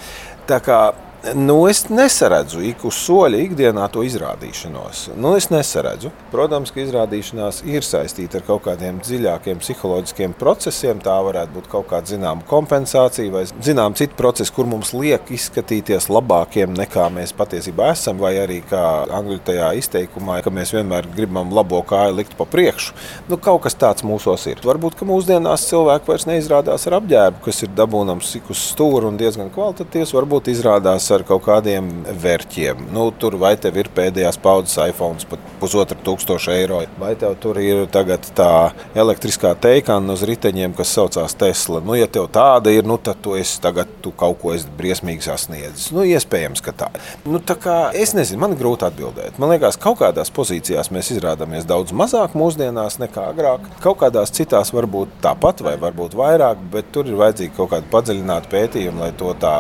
Tā 0.48 0.60
kā 0.60 0.94
Nu, 1.22 1.68
es 1.70 1.84
nesaredzu 1.86 2.64
ik 2.66 2.82
uz 2.90 2.98
soļa 2.98 3.38
ikdienā 3.44 3.84
to 3.94 4.02
izrādīšanos. 4.02 5.04
Nu, 5.22 5.36
es 5.38 5.52
nesaredzu. 5.54 6.10
Protams, 6.32 6.72
ka 6.74 6.80
izrādīšanās 6.82 7.60
ir 7.70 7.86
saistīta 7.86 8.40
ar 8.40 8.46
kaut 8.48 8.64
kādiem 8.66 8.98
dziļākiem 9.06 9.62
psiholoģiskiem 9.62 10.34
procesiem. 10.40 10.98
Tā 11.06 11.20
varētu 11.22 11.54
būt 11.54 11.68
kaut 11.70 11.86
kāda 11.92 12.10
zināma 12.10 12.42
kompensācija 12.50 13.30
vai 13.36 13.44
zināma 13.52 14.00
cita 14.00 14.18
procesa, 14.18 14.54
kur 14.56 14.66
mums 14.72 14.96
liek 14.98 15.30
izskatīties 15.30 16.10
labākiem 16.10 16.74
nekā 16.80 17.06
mēs 17.14 17.36
patiesībā 17.38 17.92
esam. 17.94 18.18
Vai 18.18 18.34
arī 18.42 18.58
kā 18.66 18.82
angļu 19.20 19.38
tajā 19.52 19.70
izteikumā, 19.78 20.40
ka 20.42 20.50
mēs 20.50 20.74
vienmēr 20.74 21.06
gribam 21.14 21.54
labo 21.54 21.84
kāju 21.86 22.18
likt 22.18 22.34
pa 22.40 22.50
priekšu. 22.50 22.98
Nu, 23.30 23.38
kaut 23.38 23.68
kas 23.68 23.78
tāds 23.78 24.02
mūsos 24.02 24.48
ir. 24.50 24.66
Varbūt 24.66 25.06
mūsdienās 25.06 25.70
cilvēki 25.70 26.10
vairs 26.10 26.26
neizrādās 26.32 26.90
ar 26.90 26.98
apģērbu, 26.98 27.46
kas 27.46 27.62
ir 27.62 27.78
dabūnams 27.78 28.34
ik 28.42 28.50
uz 28.50 28.66
stūra 28.74 29.14
un 29.14 29.22
diezgan 29.22 29.54
kvalitatīvs. 29.54 30.18
Varbūt 30.18 30.50
izrādās 30.58 31.11
ar 31.16 31.26
kaut 31.28 31.44
kādiem 31.46 31.90
vērķiem. 32.22 32.88
Nu, 32.96 33.10
tur 33.12 33.38
vai 33.42 33.54
tev 33.62 33.78
ir 33.82 33.90
pēdējās 33.96 34.40
paudzes 34.42 34.80
iPhone, 34.90 35.22
pat 35.30 35.44
pusotra 35.62 35.98
tūkstoša 36.06 36.56
eiro. 36.58 36.82
Vai 37.02 37.14
tev 37.20 37.36
tur 37.42 37.60
ir 37.62 37.86
tagad 37.92 38.26
tā 38.38 38.72
elektriskā 38.98 39.54
teikana 39.62 40.16
uz 40.16 40.26
riteņiem, 40.28 40.76
kas 40.78 40.94
saucās 40.96 41.36
Tesla? 41.38 41.82
Nu, 41.86 41.96
ja 42.00 42.08
tev 42.12 42.30
tāda 42.34 42.74
ir, 42.74 42.88
nu, 42.88 42.98
tad 43.02 43.22
tu 43.24 43.36
esi 43.40 43.60
tagad 43.64 43.90
tu 44.02 44.14
kaut 44.18 44.40
ko 44.42 44.56
briesmīgi 44.78 45.26
sasniedzis. 45.26 45.92
Nu, 45.96 46.06
iespējams, 46.08 46.64
ka 46.66 46.74
tā. 46.84 46.90
Nu, 47.26 47.42
tā 47.44 47.58
kā, 47.60 47.78
es 47.98 48.16
nezinu, 48.18 48.42
man 48.44 48.58
grūti 48.60 48.88
atbildēt. 48.88 49.40
Man 49.42 49.54
liekas, 49.54 49.80
kaut 49.82 50.00
kādās 50.02 50.34
pozīcijās 50.34 50.92
mēs 50.94 51.14
izrādāmies 51.16 51.68
daudz 51.70 51.94
mazāk 51.96 52.36
mūsdienās 52.38 53.00
nekā 53.02 53.28
agrāk. 53.34 53.68
Kaut 53.84 54.02
kādās 54.02 54.34
citās 54.36 54.74
varbūt 54.76 55.22
tāpat 55.24 55.64
vai 55.66 55.78
varbūt 55.82 56.18
vairāk, 56.18 56.62
bet 56.74 56.92
tur 56.96 57.10
ir 57.10 57.20
vajadzīgi 57.20 57.56
kaut 57.58 57.74
kādi 57.76 57.90
padziļināti 57.92 58.52
pētījumi, 58.52 59.04
lai 59.06 59.12
to 59.18 59.34
tā 59.42 59.56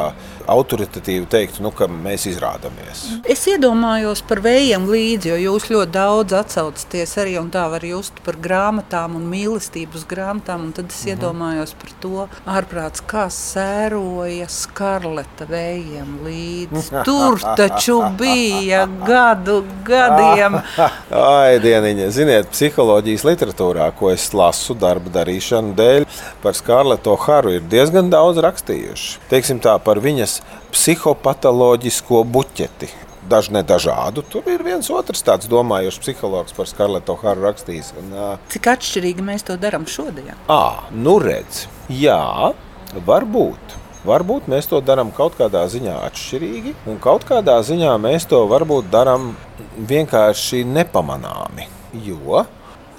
autoritatīvi 0.51 1.27
teiktu, 1.31 1.40
nu, 1.63 1.71
ka 1.75 1.87
mēs 1.91 2.27
izrādāmies. 2.29 3.03
Es 3.29 3.43
iedomājos 3.49 4.21
par 4.27 4.41
vējiem 4.45 4.85
līdzi, 4.91 5.31
jo 5.33 5.39
jūs 5.41 5.69
ļoti 5.71 5.93
daudz 5.95 6.35
atsaucaties 6.37 7.15
arī 7.21 7.37
un 7.41 7.49
tā 7.53 7.65
var 7.71 7.85
just 7.85 8.21
par 8.25 8.37
grāmatām 8.41 9.17
un 9.19 9.25
mīlestības 9.31 10.05
grāmatām. 10.09 10.69
Tad 10.77 10.91
es 10.93 11.01
mhm. 11.01 11.15
iedomājos 11.15 11.75
par 11.81 11.93
to 12.03 12.27
ārprāts, 12.45 13.03
kā 13.07 13.25
sēroja 13.33 14.49
skarleta 14.51 15.47
vējiem 15.49 16.13
līdzi. 16.27 16.83
Tur 17.07 17.41
taču 17.57 17.99
bija 18.19 18.85
gadu 19.05 19.61
gadiem. 19.87 20.59
Ai, 21.21 21.57
dieniņa, 21.63 22.09
ziniet, 22.13 22.51
psiholoģijas 22.53 23.25
literatūrā, 23.27 23.89
ko 23.97 24.11
es 24.13 24.29
lasu 24.37 24.75
darba 24.77 25.11
darīšanu 25.21 25.75
dēļ, 25.77 26.07
par 26.43 26.57
Skarleto 26.57 27.15
Haru 27.25 27.55
ir 27.57 27.65
diezgan 27.71 28.11
daudz 28.13 28.41
rakstījuši. 28.43 29.21
Teiksim 29.31 29.61
tā, 29.63 29.77
par 29.83 30.01
viņas 30.03 30.39
psihopatoloģisko 31.31 32.23
buķeti. 32.27 32.89
Daži 33.29 33.53
nedažādu. 33.53 34.23
Tur 34.27 34.43
ir 34.49 34.63
viens 34.63 34.89
otrs 34.89 35.21
tāds 35.23 35.47
domājošs 35.47 35.99
psihologs 36.01 36.53
par 36.53 36.67
Skarleto 36.67 37.15
Haru 37.21 37.45
rakstījis. 37.45 37.93
Un, 38.01 38.37
Cik 38.49 38.67
atšķirīgi 38.67 39.21
mēs 39.23 39.45
to 39.45 39.55
darām 39.57 39.85
šodien? 39.87 40.35
À, 40.49 40.89
nu 40.91 41.19
redz, 41.21 41.67
jā, 41.87 42.51
varbūt. 43.05 43.77
Varbūt 44.03 44.49
mēs 44.49 44.65
to 44.67 44.81
darām 44.81 45.11
kaut 45.13 45.37
kādā 45.37 45.61
ziņā 45.69 45.99
atšķirīgi, 46.07 46.73
un 46.89 46.97
kaut 46.99 47.23
kādā 47.29 47.59
ziņā 47.61 47.93
mēs 48.01 48.25
to 48.25 48.41
varbūt 48.49 48.89
darām 48.89 49.35
vienkārši 49.77 50.65
nepamanāmi. 50.65 51.69
Jo 51.93 52.47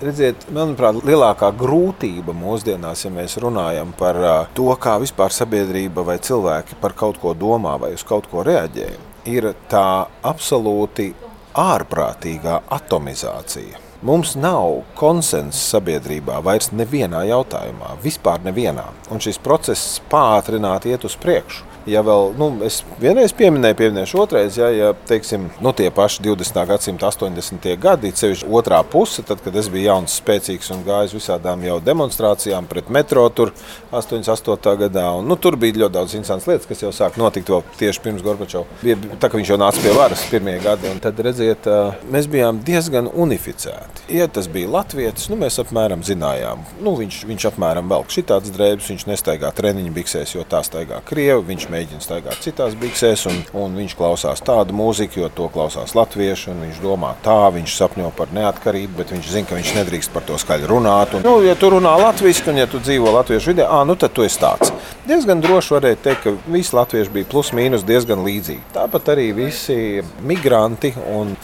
Redziet, 0.02 0.48
manuprāt, 0.50 0.96
lielākā 1.06 1.52
grūtība 1.54 2.34
mūsdienās, 2.34 3.04
ja 3.04 3.10
mēs 3.14 3.36
runājam 3.38 3.92
par 3.94 4.18
to, 4.56 4.66
kā 4.82 4.96
vispār 4.98 5.30
sabiedrība 5.30 6.02
vai 6.02 6.16
cilvēki 6.18 6.80
par 6.82 6.96
kaut 6.98 7.20
ko 7.22 7.36
domā 7.38 7.76
vai 7.78 7.92
uz 7.94 8.02
kaut 8.06 8.26
ko 8.32 8.42
reaģē, 8.42 8.88
ir 9.30 9.52
tā 9.70 10.08
absolūti 10.26 11.12
ārprātīgā 11.54 12.64
atomizācija. 12.74 13.78
Mums 14.02 14.34
nav 14.34 14.80
konsensa 14.98 15.76
sabiedrībā 15.76 16.40
vairs 16.42 16.72
nevienā 16.74 17.22
jautājumā, 17.30 17.94
vispār 18.02 18.42
nevienā, 18.42 18.88
un 19.14 19.22
šis 19.22 19.38
process 19.38 20.00
pātrināti 20.10 20.90
iet 20.90 21.06
uz 21.06 21.14
priekšu 21.14 21.71
ja 21.88 22.02
vēl, 22.06 22.32
nu, 22.38 22.48
es 22.66 22.80
vienreiz 23.00 23.34
pieminēju, 23.36 23.76
pieminēšu 23.78 24.20
otrreiz, 24.22 24.56
ja, 24.60 24.68
ja 24.74 24.90
teiksim, 25.08 25.48
nu, 25.64 25.72
tie 25.76 25.88
paši 25.94 26.22
20. 26.24 26.60
gadsimta 26.68 27.10
80. 27.10 27.68
gadi, 27.82 28.12
sevišķi 28.16 28.48
otrā 28.52 28.82
puse, 28.86 29.24
tad, 29.26 29.42
kad 29.44 29.56
es 29.58 29.70
biju 29.72 29.88
jauns, 29.88 30.16
spēcīgs 30.22 30.72
un 30.74 30.84
gājis 30.86 31.16
visādām 31.16 31.64
jau 31.66 31.78
demonstrācijām 31.84 32.68
pret 32.70 32.90
metro 32.92 33.24
tur 33.34 33.52
88. 33.90 34.76
gadā, 34.84 35.08
un 35.18 35.28
nu, 35.28 35.36
tur 35.40 35.56
bija 35.60 35.82
ļoti 35.84 35.96
daudz 35.96 36.16
interesantas 36.18 36.48
lietas, 36.50 36.68
kas 36.70 36.84
jau 36.84 36.92
sāk 36.94 37.18
notikt 37.20 37.50
vēl 37.52 37.64
tieši 37.80 38.04
pirms 38.04 38.24
Gorbačova. 38.24 38.80
Bija 38.82 38.98
tā, 39.16 39.28
ka 39.28 39.38
viņš 39.38 39.52
jau 39.54 39.60
nāca 39.60 39.82
pie 39.82 39.96
varas 39.96 40.24
pirmie 40.30 40.58
gadi, 40.62 40.90
un 40.92 41.02
tad, 41.02 41.18
redziet, 41.24 41.68
mēs 42.12 42.28
bijām 42.30 42.62
diezgan 42.66 43.10
unificēti. 43.10 44.06
Ja 44.12 44.28
tas 44.30 44.48
bija 44.52 44.70
latvietis, 44.72 45.28
nu, 45.32 45.38
mēs 45.40 45.58
apmēram 45.62 46.04
zinājām, 46.06 46.62
nu, 46.84 46.94
viņš, 47.00 47.22
viņš 47.28 47.48
apmēram 47.52 47.90
velk 47.90 48.12
šitādas 48.12 48.52
drēbes, 48.54 48.90
viņš 48.92 49.06
nestaigā 49.10 49.52
treniņu 49.56 49.94
biksēs, 49.96 50.36
jo 50.36 50.46
tā 50.48 50.62
staigā 50.66 51.00
Krievi, 51.08 51.44
viņš 51.52 51.68
mēģina 51.72 52.04
staigāt 52.04 52.42
citās 52.44 52.76
biksēs, 52.78 53.24
un, 53.30 53.38
un 53.64 53.76
viņš 53.80 53.94
klausās 53.98 54.42
tādu 54.44 54.76
mūziku, 54.76 55.22
jo 55.22 55.30
to 55.32 55.48
klausās 55.52 55.96
latvieši. 55.96 56.52
Viņš 56.62 56.80
domā 56.84 57.14
tā, 57.24 57.38
viņš 57.54 57.76
sapņo 57.78 58.10
par 58.16 58.32
neatkarību, 58.36 58.96
bet 59.00 59.14
viņš 59.14 59.30
zina, 59.32 59.48
ka 59.48 59.58
viņš 59.58 59.72
nedrīkst 59.78 60.12
par 60.14 60.26
to 60.28 60.38
skaļi 60.40 60.68
runāt. 60.70 61.16
Un, 61.16 61.26
nu, 61.26 61.38
ja 61.46 61.56
tu 61.58 61.72
runā 61.72 61.94
latviešu, 62.02 62.50
un 62.52 62.62
ja 62.62 62.68
tu 62.70 62.82
dzīvo 62.82 63.14
latviešu 63.16 63.52
vidē, 63.54 63.66
ā, 63.66 63.82
nu 63.88 63.96
tad 63.98 64.14
tu 64.16 64.26
esi 64.26 64.40
tāds. 64.42 64.72
Diezgan 65.08 65.42
droši 65.42 65.76
varētu 65.76 66.04
teikt, 66.04 66.22
ka 66.26 66.52
visi 66.52 66.76
latvieši 66.76 67.16
bija 67.16 67.30
plus 67.32 67.52
mīnus 67.56 67.86
diezgan 67.88 68.22
līdzīgi. 68.26 68.68
Tāpat 68.76 69.12
arī 69.16 69.30
visi 69.36 69.76
migranti 70.22 70.92
un 71.10 71.34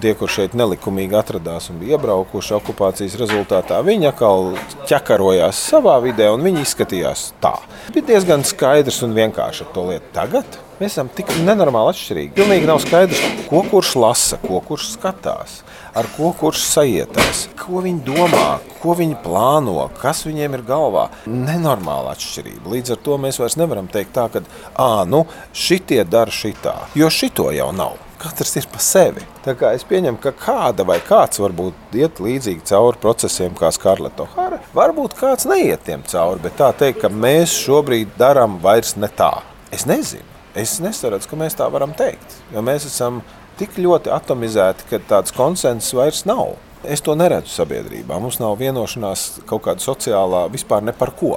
tie, 0.00 0.14
kur 0.16 0.30
šeit 0.32 0.56
nelikumīgi 0.56 1.16
atradās 1.18 1.68
un 1.72 1.80
bija 1.82 1.98
iebraukuši 1.98 2.56
okupācijas 2.58 3.16
rezultātā, 3.20 3.82
viņi 3.84 4.08
atkal 4.12 4.52
ķekarojās 4.88 5.60
savā 5.72 5.98
vidē 6.04 6.30
un 6.32 6.44
viņi 6.46 6.64
izskatījās 6.64 7.30
tā. 7.42 7.54
Bija 7.92 8.12
diezgan 8.14 8.46
skaidrs 8.46 9.02
un 9.06 9.16
vienkārši 9.16 9.66
ar 9.66 9.72
to 9.74 9.86
lietu. 9.90 10.08
Tagad 10.16 10.58
mēs 10.80 10.94
esam 10.94 11.10
tik 11.12 11.30
nenormāli 11.46 11.92
atšķirīgi. 11.92 12.34
Pilnīgi 12.38 12.68
nav 12.68 12.80
skaidrs, 12.82 13.22
ko 13.50 13.62
kurš 13.68 13.94
lasa, 14.00 14.40
ko 14.42 14.62
kurš 14.64 14.94
skatās. 14.96 15.60
Ar 15.92 16.06
ko 16.14 16.30
kurš 16.36 16.62
sajietās, 16.64 17.42
ko 17.60 17.82
viņi 17.84 18.00
domā, 18.06 18.46
ko 18.80 18.94
viņi 18.96 19.18
plāno, 19.24 19.90
kas 20.00 20.24
viņiem 20.24 20.56
ir 20.56 20.62
galvā. 20.68 21.10
Nenormāla 21.28 22.14
atšķirība. 22.16 22.64
Līdz 22.72 22.96
ar 22.96 23.02
to 23.04 23.18
mēs 23.20 23.42
vairs 23.42 23.58
nevaram 23.60 23.90
teikt 23.92 24.16
tā, 24.16 24.30
ka, 24.32 24.40
ah, 24.72 25.02
nu, 25.04 25.26
šitie 25.52 26.00
dara 26.08 26.32
šitā, 26.32 26.78
jo 26.96 27.12
šito 27.12 27.52
jau 27.52 27.68
nav 27.76 28.00
katrs 28.22 28.54
ir 28.60 28.66
pa 28.70 28.80
sevi. 28.82 29.24
Tā 29.44 29.54
kā 29.58 29.72
es 29.76 29.84
pieņemu, 29.88 30.20
ka 30.22 30.32
kāda 30.38 30.86
vai 30.86 30.98
kāds 31.04 31.40
varbūt 31.42 31.96
iet 31.98 32.20
līdzīgi 32.22 32.64
cauri 32.70 33.00
procesiem 33.02 33.56
kā 33.58 33.72
Skarleta 33.74 34.26
O'Hara. 34.26 34.60
Varbūt 34.76 35.16
kāds 35.18 35.48
neiet 35.50 35.84
tiem 35.86 36.04
cauri, 36.08 36.42
bet 36.44 36.58
tā 36.60 36.70
teikt, 36.78 37.02
ka 37.02 37.10
mēs 37.12 37.54
šobrīd 37.64 38.14
darām 38.20 38.60
vairs 38.62 38.94
ne 38.96 39.10
tā. 39.10 39.34
Es 39.74 39.86
nezinu. 39.88 40.28
Es 40.58 40.76
nesaredzu, 40.84 41.30
ka 41.30 41.38
mēs 41.40 41.56
tā 41.56 41.68
varam 41.72 41.94
teikt. 41.96 42.36
Jo 42.52 42.60
mēs 42.64 42.84
esam 42.88 43.22
tik 43.60 43.78
ļoti 43.80 44.12
atomizēti, 44.12 44.86
ka 44.90 45.00
tāds 45.08 45.34
konsensus 45.34 45.94
vairs 45.96 46.26
nav. 46.28 46.58
Es 46.82 47.00
to 47.04 47.14
neredzu 47.16 47.52
sabiedrībā. 47.54 48.18
Mums 48.20 48.40
nav 48.42 48.58
vienošanās 48.60 49.44
kaut 49.48 49.64
kāda 49.68 49.84
sociālā 49.84 50.48
vispār 50.52 50.82
ne 50.84 50.94
par 50.96 51.14
ko. 51.18 51.36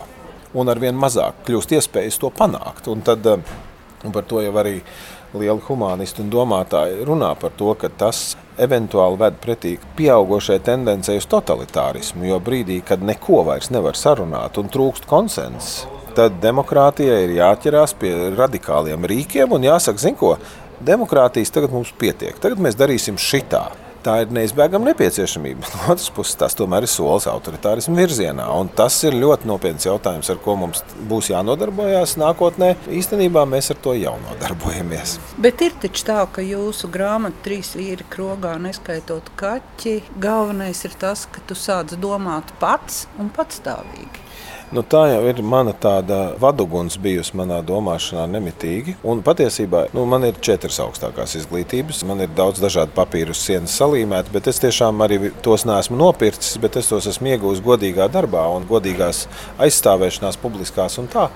Un 0.56 0.72
ar 0.72 0.80
vien 0.82 0.96
mazāk 0.98 1.44
kļūst 1.48 1.75
iespējas 1.77 2.18
to 2.20 2.32
panākt. 2.34 2.89
Un 2.92 3.04
tad 3.06 3.27
un 3.30 3.44
eh, 3.44 4.12
par 4.12 4.25
to 4.27 4.42
jau 4.44 4.54
arī 4.60 4.80
lieli 5.39 5.62
humanisti 5.68 6.24
un 6.24 6.32
domātāji 6.34 7.06
runā 7.08 7.34
par 7.39 7.54
to, 7.60 7.74
ka 7.80 7.89
tas 7.89 8.36
eventuāli 8.62 9.20
ved 9.20 9.39
pretī 9.44 9.75
pieaugušai 9.98 10.60
tendencei 10.65 11.20
uz 11.20 11.27
totalitārismu. 11.32 12.25
Jo 12.30 12.39
brīdī, 12.44 12.80
kad 12.86 13.04
neko 13.04 13.44
vairs 13.48 13.72
nevar 13.75 14.00
sarunāt 14.00 14.60
un 14.62 14.72
trūkst 14.72 15.08
konsensus, 15.10 15.86
tad 16.15 16.39
demokrātijai 16.44 17.24
ir 17.25 17.38
jāķerās 17.39 17.96
pie 18.00 18.13
radikāliem 18.38 19.08
rīkiem 19.12 19.56
un 19.56 19.68
jāsaka, 19.68 20.01
zin 20.01 20.15
ko, 20.20 20.36
demokrātijas 20.86 21.51
tagad 21.56 21.75
mums 21.75 21.92
pietiek, 22.00 22.39
tagad 22.39 22.62
mēs 22.63 22.80
darīsim 22.80 23.20
šitā 23.20 23.68
tā 24.05 24.19
ir 24.24 24.33
neizbēgama 24.35 24.91
nepieciešamība. 24.91 25.65
No 25.75 25.91
otras 25.93 26.07
puses, 26.13 26.38
tas 26.39 26.55
tomēr 26.57 26.85
ir 26.85 26.89
solis 26.89 27.27
autoritārismu 27.29 27.97
virzienā. 28.00 28.45
Tas 28.77 28.95
ir 29.05 29.17
ļoti 29.17 29.50
nopietns 29.50 29.85
jautājums, 29.85 30.29
ar 30.31 30.39
ko 30.41 30.55
mums 30.59 30.81
būs 31.09 31.29
jānodarbojas 31.33 32.15
nākotnē. 32.21 32.71
Īstenībā 32.89 33.43
mēs 33.50 33.69
ar 33.74 33.81
to 33.83 33.93
jau 33.97 34.15
nodarbojamies. 34.24 35.17
Bet 35.41 35.62
ir 35.65 35.75
taču 35.83 36.07
tā, 36.07 36.19
ka 36.31 36.45
jūsu 36.45 36.89
grāmata 36.93 37.43
trīs 37.45 37.74
vīri 37.77 38.07
krogā, 38.09 38.55
neskaitot 38.62 39.29
kaķi, 39.39 39.97
galvenais 40.21 40.85
ir 40.88 40.97
tas, 41.01 41.27
ka 41.29 41.43
tu 41.45 41.57
sāc 41.59 41.97
domāt 42.01 42.55
pats 42.62 43.05
un 43.21 43.29
patstāvīgi. 43.35 44.25
Nu, 44.75 44.82
tā 44.84 45.05
jau 45.08 45.22
ir 45.24 45.38
mana 45.39 45.72
tāda 45.72 46.34
vaduguns 46.41 46.98
bijusi 47.00 47.38
manā 47.39 47.62
domāšanā 47.63 48.25
nemitīgi. 48.27 48.98
Un 49.08 49.22
patiesībā 49.24 49.86
nu, 49.96 50.03
man 50.12 50.25
ir 50.27 50.41
četras 50.44 50.82
augstākās 50.84 51.38
izglītības. 51.39 52.01
Man 52.10 52.25
ir 52.25 52.34
daudz 52.36 52.60
dažādu 52.60 52.91
papīru 52.98 53.32
uz 53.32 53.39
sienas 53.39 53.77
salīmēti, 53.79 54.34
bet 54.36 54.50
es 54.51 54.60
tiešām 54.60 55.00
arī 55.05 55.29
tos 55.46 55.63
neesmu 55.70 55.96
nopircis, 56.01 56.58
bet 56.60 56.75
es 56.82 56.91
tos 56.91 57.08
esmu 57.08 57.32
iegūmis 57.32 57.62
godīgā 57.63 58.10
darbā 58.12 58.44
un 58.58 58.67
godīgās 58.67 59.29
aizstāvēšanās 59.63 60.41
publiskās 60.44 61.00
un 61.00 61.08
tā. 61.13 61.29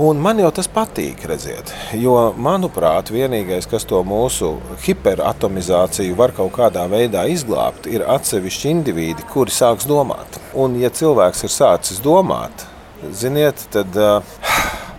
Un 0.00 0.24
man 0.24 0.40
jau 0.40 0.48
tas 0.54 0.70
patīk, 0.70 1.26
redziet, 1.28 1.74
jo, 1.98 2.14
manuprāt, 2.38 3.10
vienīgais, 3.12 3.66
kas 3.68 3.84
to 3.90 4.00
mūsu 4.06 4.54
hiperatomizāciju 4.86 6.16
var 6.16 6.32
kaut 6.36 6.54
kādā 6.56 6.86
veidā 6.88 7.26
izglābt, 7.28 7.90
ir 7.90 8.06
atsevišķi 8.06 8.72
indivīdi, 8.78 9.28
kuri 9.34 9.52
sāks 9.52 9.90
domāt. 9.90 10.40
Un, 10.54 10.78
ja 10.80 10.94
cilvēks 10.94 11.44
ir 11.44 11.56
sācis 11.58 12.00
domāt, 12.04 12.68
ziniet, 13.12 13.62
tad 13.72 13.96
uh, 13.96 14.22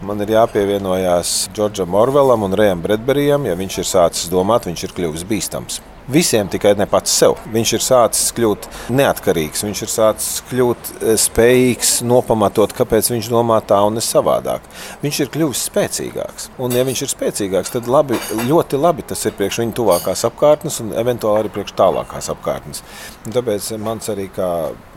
man 0.06 0.22
ir 0.24 0.34
jāpievienojas 0.38 1.50
Džordžam 1.54 1.96
Orvelam 2.00 2.46
un 2.48 2.56
Rējam 2.56 2.84
Bredberijam. 2.84 3.48
Ja 3.50 3.58
viņš 3.60 3.80
ir 3.82 3.90
sācis 3.90 4.32
domāt, 4.32 4.68
viņš 4.70 4.88
ir 4.88 4.96
kļuvis 4.98 5.26
bīstams. 5.30 5.82
Visiem, 6.10 6.50
tikai 6.52 6.74
ne 6.80 6.88
pats 6.90 7.14
sev. 7.22 7.38
Viņš 7.54 7.74
ir 7.78 7.84
sācis 7.86 8.34
kļūt 8.38 8.68
neatkarīgs, 8.96 9.64
viņš 9.66 9.84
ir 9.86 9.92
sācis 9.94 10.44
kļūt 10.50 10.92
eh, 10.92 11.14
spējīgs 11.20 11.94
nopamatot, 12.08 12.74
kāpēc 12.78 13.12
viņš 13.14 13.30
domā 13.32 13.60
tā 13.66 13.80
un 13.86 13.98
ne 14.00 14.04
savādāk. 14.04 14.66
Viņš 15.04 15.22
ir 15.24 15.32
kļuvis 15.34 15.66
spēcīgāks. 15.70 16.50
Un, 16.58 16.76
ja 16.76 16.86
viņš 16.88 17.06
ir 17.06 17.14
spēcīgāks, 17.14 17.74
tad 17.76 17.90
labi, 17.92 18.18
ļoti 18.50 18.80
labi 18.80 19.06
tas 19.10 19.26
ir 19.30 19.36
priekš 19.38 19.62
viņa 19.64 19.78
tuvākās 19.78 20.26
apkārtnes 20.30 20.82
un 20.84 20.94
eventuāli 20.98 21.44
arī 21.44 21.54
priekš 21.54 21.76
tālākās 21.80 22.32
apkārtnes. 22.34 22.84
Un 23.28 23.36
tāpēc 23.36 23.72
mans 23.82 24.10
arī 24.12 24.30
kā 24.34 24.50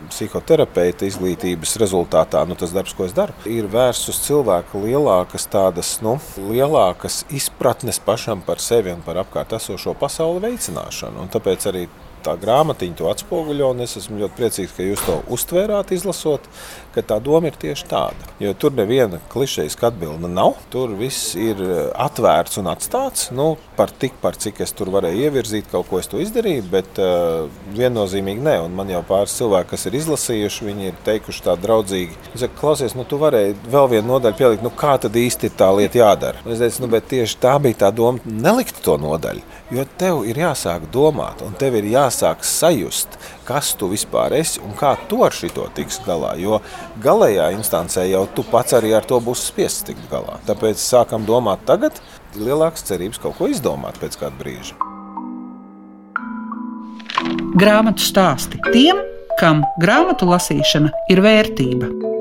psihoterapeita 0.09 1.07
izglītības 1.07 1.77
rezultātā, 1.81 2.43
nu, 2.47 2.57
tas 2.59 2.73
darbs, 2.75 2.95
ko 2.97 3.07
es 3.07 3.15
daru, 3.15 3.35
ir 3.49 3.69
vērsts 3.71 4.11
uz 4.13 4.21
cilvēku 4.25 4.81
lielākas 4.83 5.47
tādas, 5.51 5.95
nu, 6.05 6.17
lielākas 6.37 7.23
izpratnes 7.33 8.01
pašam 8.03 8.43
par 8.45 8.61
sevi 8.63 8.93
un 8.93 9.03
par 9.05 9.21
apkārt 9.23 9.55
esošo 9.59 9.95
pasauli 9.99 10.43
veicināšanu. 10.47 11.02
Un 11.11 11.31
tāpēc 11.33 11.67
arī 11.71 11.85
tā 12.25 12.35
grāmatiņa 12.39 12.99
to 12.99 13.09
atspoguļo. 13.11 13.73
Es 13.83 13.97
esmu 13.99 14.21
ļoti 14.23 14.37
priecīgs, 14.39 14.75
ka 14.75 14.87
jūs 14.87 15.03
to 15.07 15.19
uztvērāt, 15.33 15.93
izlasot, 15.95 16.47
ka 16.93 17.03
tā 17.05 17.19
doma 17.23 17.49
ir 17.49 17.57
tieši 17.59 17.87
tāda. 17.89 18.29
Jo 18.41 18.53
tur 18.57 18.73
neviena 18.77 19.19
klišejas 19.33 19.77
atbilde 19.83 20.29
nav. 20.31 20.57
Tur 20.73 20.93
viss 20.97 21.33
ir 21.39 21.59
eh, 21.63 21.89
atvērts 21.99 22.59
un 22.61 22.69
atstāts. 22.71 23.29
Nu, 23.35 23.53
par 23.77 23.91
tik, 23.91 24.15
par 24.21 24.37
cik 24.39 24.61
es 24.63 24.73
tur 24.75 24.91
varēju 24.93 25.27
ievirzīt, 25.27 25.69
kaut 25.71 25.89
ko 25.89 25.99
es 25.99 26.09
to 26.11 26.21
izdarīju, 26.21 26.63
bet 26.71 26.99
uh, 27.01 27.49
viennozīmīgi 27.75 28.43
nē. 28.45 28.55
Un 28.65 28.75
man 28.77 28.91
jau 28.91 29.01
pāris 29.07 29.35
cilvēki, 29.39 29.71
kas 29.73 29.87
ir 29.89 29.97
izlasījuši, 29.99 30.67
viņi 30.69 30.89
ir 30.91 30.99
teikuši 31.05 31.45
tā 31.47 31.55
draudzīgi. 31.59 32.17
Es 32.33 32.43
saku, 32.43 32.57
klausies, 32.59 32.95
nu 32.97 33.05
tu 33.09 33.19
varēji 33.21 33.57
vēl 33.73 33.89
vienu 33.95 34.13
nodaļu 34.13 34.39
pielikt, 34.39 34.65
nu 34.65 34.71
kā 34.77 34.95
tad 35.01 35.17
īsti 35.19 35.49
ir 35.49 35.57
tā 35.59 35.69
lieta 35.75 36.01
jādara. 36.03 36.43
Es 36.47 36.61
teicu, 36.61 36.85
nu 36.85 36.91
bet 36.93 37.09
tieši 37.11 37.39
tā 37.43 37.57
bija 37.63 37.83
tā 37.85 37.91
doma, 37.95 38.21
nelikt 38.25 38.81
to 38.85 38.97
nodaļu. 39.01 39.43
Jo 39.73 39.87
tev 39.97 40.21
ir 40.29 40.37
jāsāk 40.37 40.85
domāt, 40.93 41.41
un 41.45 41.55
tev 41.57 41.79
ir 41.79 41.87
jāsāk 41.89 42.12
sajust, 42.15 43.17
kas 43.47 43.73
tu 43.79 43.89
vispār 43.91 44.35
esi 44.37 44.61
un 44.63 44.75
kā 44.77 44.93
tu 45.09 45.23
ar 45.25 45.33
šo 45.35 45.67
tiks 45.75 45.99
galā. 46.05 46.35
Jo 46.39 46.61
galējā 47.03 47.51
instancē 47.57 48.07
jau 48.09 48.25
tu 48.35 48.45
pats 48.47 48.77
arī 48.77 48.93
ar 48.97 49.05
to 49.05 49.19
būsi 49.23 49.49
spiests 49.51 49.87
tikt 49.89 50.05
galā. 50.11 50.39
Tāpēc 50.47 50.79
sākam 50.79 51.25
domāt 51.25 51.65
tagad, 51.65 51.99
lielākas 52.37 52.85
cerības 52.89 53.21
kaut 53.23 53.37
ko 53.37 53.49
izdomāt 53.51 53.99
pēc 54.01 54.19
kāda 54.21 54.37
brīža. 54.39 54.77
Grāmatu 57.59 58.01
stāsti 58.01 58.57
tiem, 58.73 58.97
kam 59.39 59.61
grāmatu 59.81 60.25
lasīšana 60.29 60.89
ir 61.13 61.21
vērtība. 61.21 62.12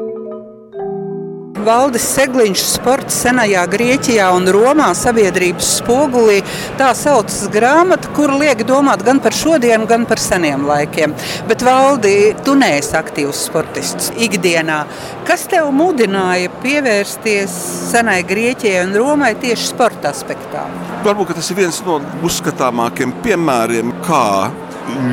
Valdis 1.62 2.04
Segliņš 2.16 2.62
sports 2.66 3.20
senajā 3.22 3.62
Grieķijā 3.70 4.26
un 4.34 4.48
Romā 4.50 4.88
sabiedrības 4.98 5.68
spogulī. 5.78 6.40
Tā 6.78 6.90
saucas 6.98 7.44
grāmata, 7.52 8.10
kur 8.16 8.32
liek 8.40 8.64
domāt 8.66 9.04
gan 9.06 9.20
par 9.22 9.36
šodienu, 9.36 9.86
gan 9.90 10.06
par 10.10 10.18
seniem 10.22 10.66
laikiem. 10.66 11.14
Bet, 11.50 11.62
Valdi, 11.66 12.32
tu 12.42 12.56
neesi 12.58 12.96
aktīvs 12.98 13.44
sportists 13.46 14.10
ikdienā. 14.18 14.80
Kas 15.28 15.46
tev 15.50 15.70
mudināja 15.76 16.50
pievērsties 16.64 17.54
senai 17.92 18.20
Grieķijai 18.26 18.82
un 18.88 18.98
Romai 18.98 19.34
tieši 19.38 19.70
sporta 19.70 20.10
aspektā? 20.10 20.66
Varbūt 21.06 21.36
tas 21.38 21.54
ir 21.54 21.62
viens 21.62 21.78
no 21.86 22.00
uzskatāmākiem 22.26 23.14
piemēriem, 23.22 23.94
kā 24.06 24.50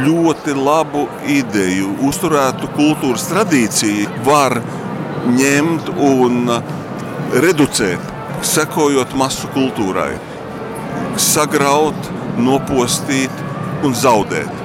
ļoti 0.06 0.56
labu 0.58 1.06
ideju, 1.30 1.94
uzturētu 2.10 2.70
kultūras 2.78 3.28
tradīciju 3.30 4.24
var 4.26 4.58
ņemt 5.28 5.92
un 6.00 6.54
reducēt, 7.44 8.14
sekojot 8.46 9.14
masu 9.20 9.50
kultūrai, 9.54 10.14
sagraut, 11.20 12.10
nopostīt 12.40 13.44
un 13.84 13.96
zaudēt. 13.96 14.56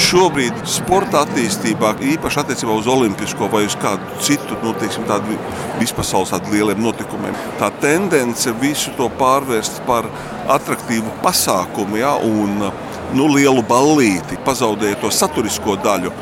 Šobrīd 0.00 0.54
sporta 0.70 1.24
attīstībā, 1.24 1.96
īpaši 2.12 2.38
attiecībā 2.44 2.76
uz 2.78 2.86
olimpisko 2.90 3.48
vai 3.50 3.64
uz 3.66 3.74
kādu 3.82 4.20
citu 4.22 4.54
nu, 4.62 4.70
teiksim, 4.78 5.02
tādu 5.08 5.34
vispasaules 5.80 6.30
tādu 6.30 6.54
lieliem 6.54 6.78
notikumiem, 6.84 7.34
tā 7.58 7.72
tendence 7.82 8.54
visu 8.62 8.94
to 8.98 9.10
pārvērst 9.18 9.82
par 9.90 10.06
attraktīvu 10.54 11.10
pasākumu 11.24 11.98
ja, 11.98 12.14
un 12.22 12.70
nu, 13.18 13.26
lielu 13.34 13.64
ballīti, 13.66 14.38
pazaudējot 14.46 15.02
to 15.02 15.10
saturisko 15.14 15.74
daļu 15.82 16.14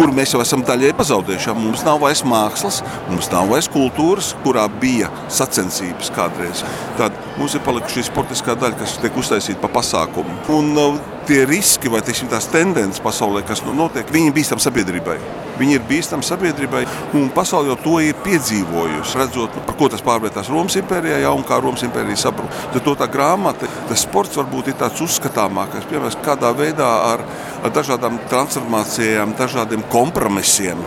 kuru 0.00 0.14
mēs 0.16 0.30
jau 0.32 0.40
esam 0.40 0.62
daļai 0.64 0.94
pazaudējuši. 0.96 1.52
Mums 1.60 1.82
nav 1.84 1.98
vairs 2.00 2.22
mākslas, 2.24 2.78
mums 3.10 3.28
nav 3.28 3.50
vairs 3.52 3.68
kultūras, 3.68 4.30
kurā 4.46 4.64
bija 4.80 5.10
sacensības 5.28 6.08
kādreiz. 6.16 6.62
Tad 6.96 7.16
mums 7.36 7.52
ir 7.56 7.64
palikusi 7.66 7.98
šī 7.98 8.06
sportiskā 8.08 8.56
daļa, 8.56 8.78
kas 8.80 8.96
tiek 9.02 9.18
uztaisīta 9.20 9.60
pa 9.60 9.68
pasākumu. 9.74 10.38
Un 10.56 10.72
uh, 10.80 10.96
tie 11.30 11.44
riski 11.46 11.90
vai 11.92 12.02
teiksim, 12.02 12.26
tās 12.30 12.48
tendences 12.50 13.02
pasaulē, 13.04 13.44
kas 13.46 13.62
nu 13.62 13.76
notiek, 13.76 14.08
viņi 14.10 14.34
bīstam 14.34 14.58
sabiedrībai. 14.62 15.18
Viņi 15.60 15.76
ir 15.76 15.82
bīstami 15.84 16.24
sabiedrībai, 16.24 16.80
un 17.18 17.28
pasaule 17.36 17.68
jau 17.68 17.76
to 17.84 17.98
ir 18.02 18.16
piedzīvojusi. 18.24 19.18
Redzot, 19.20 19.54
nu, 19.58 19.64
par 19.66 19.76
ko 19.78 19.90
tas 19.92 20.02
pārvērtās 20.02 20.48
Romas 20.50 20.78
impērijā, 20.80 21.20
ja, 21.20 21.34
un 21.36 21.44
kā 21.46 21.60
Romas 21.60 21.84
impērija 21.86 22.18
sabruka. 22.18 22.56
Tad 22.72 22.88
tā 23.02 23.08
grāmata, 23.12 23.68
tas 23.90 24.02
sports 24.06 24.40
varbūt 24.40 24.72
ir 24.72 24.78
tāds 24.80 25.02
uzskatāmākais, 25.04 25.86
piemēram, 25.90 26.24
kādā 26.24 26.54
veidā 26.56 26.88
ar, 27.12 27.24
ar 27.60 27.74
dažādām 27.76 28.18
transformācijām, 28.32 29.36
dažādiem 29.38 29.84
kompromisiem, 29.92 30.80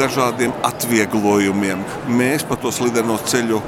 dažādiem 0.00 0.54
atvieglojumiem 0.66 1.84
mēs 2.16 2.48
pa 2.48 2.56
to 2.58 2.72
slideno 2.72 3.20
ceļu 3.28 3.60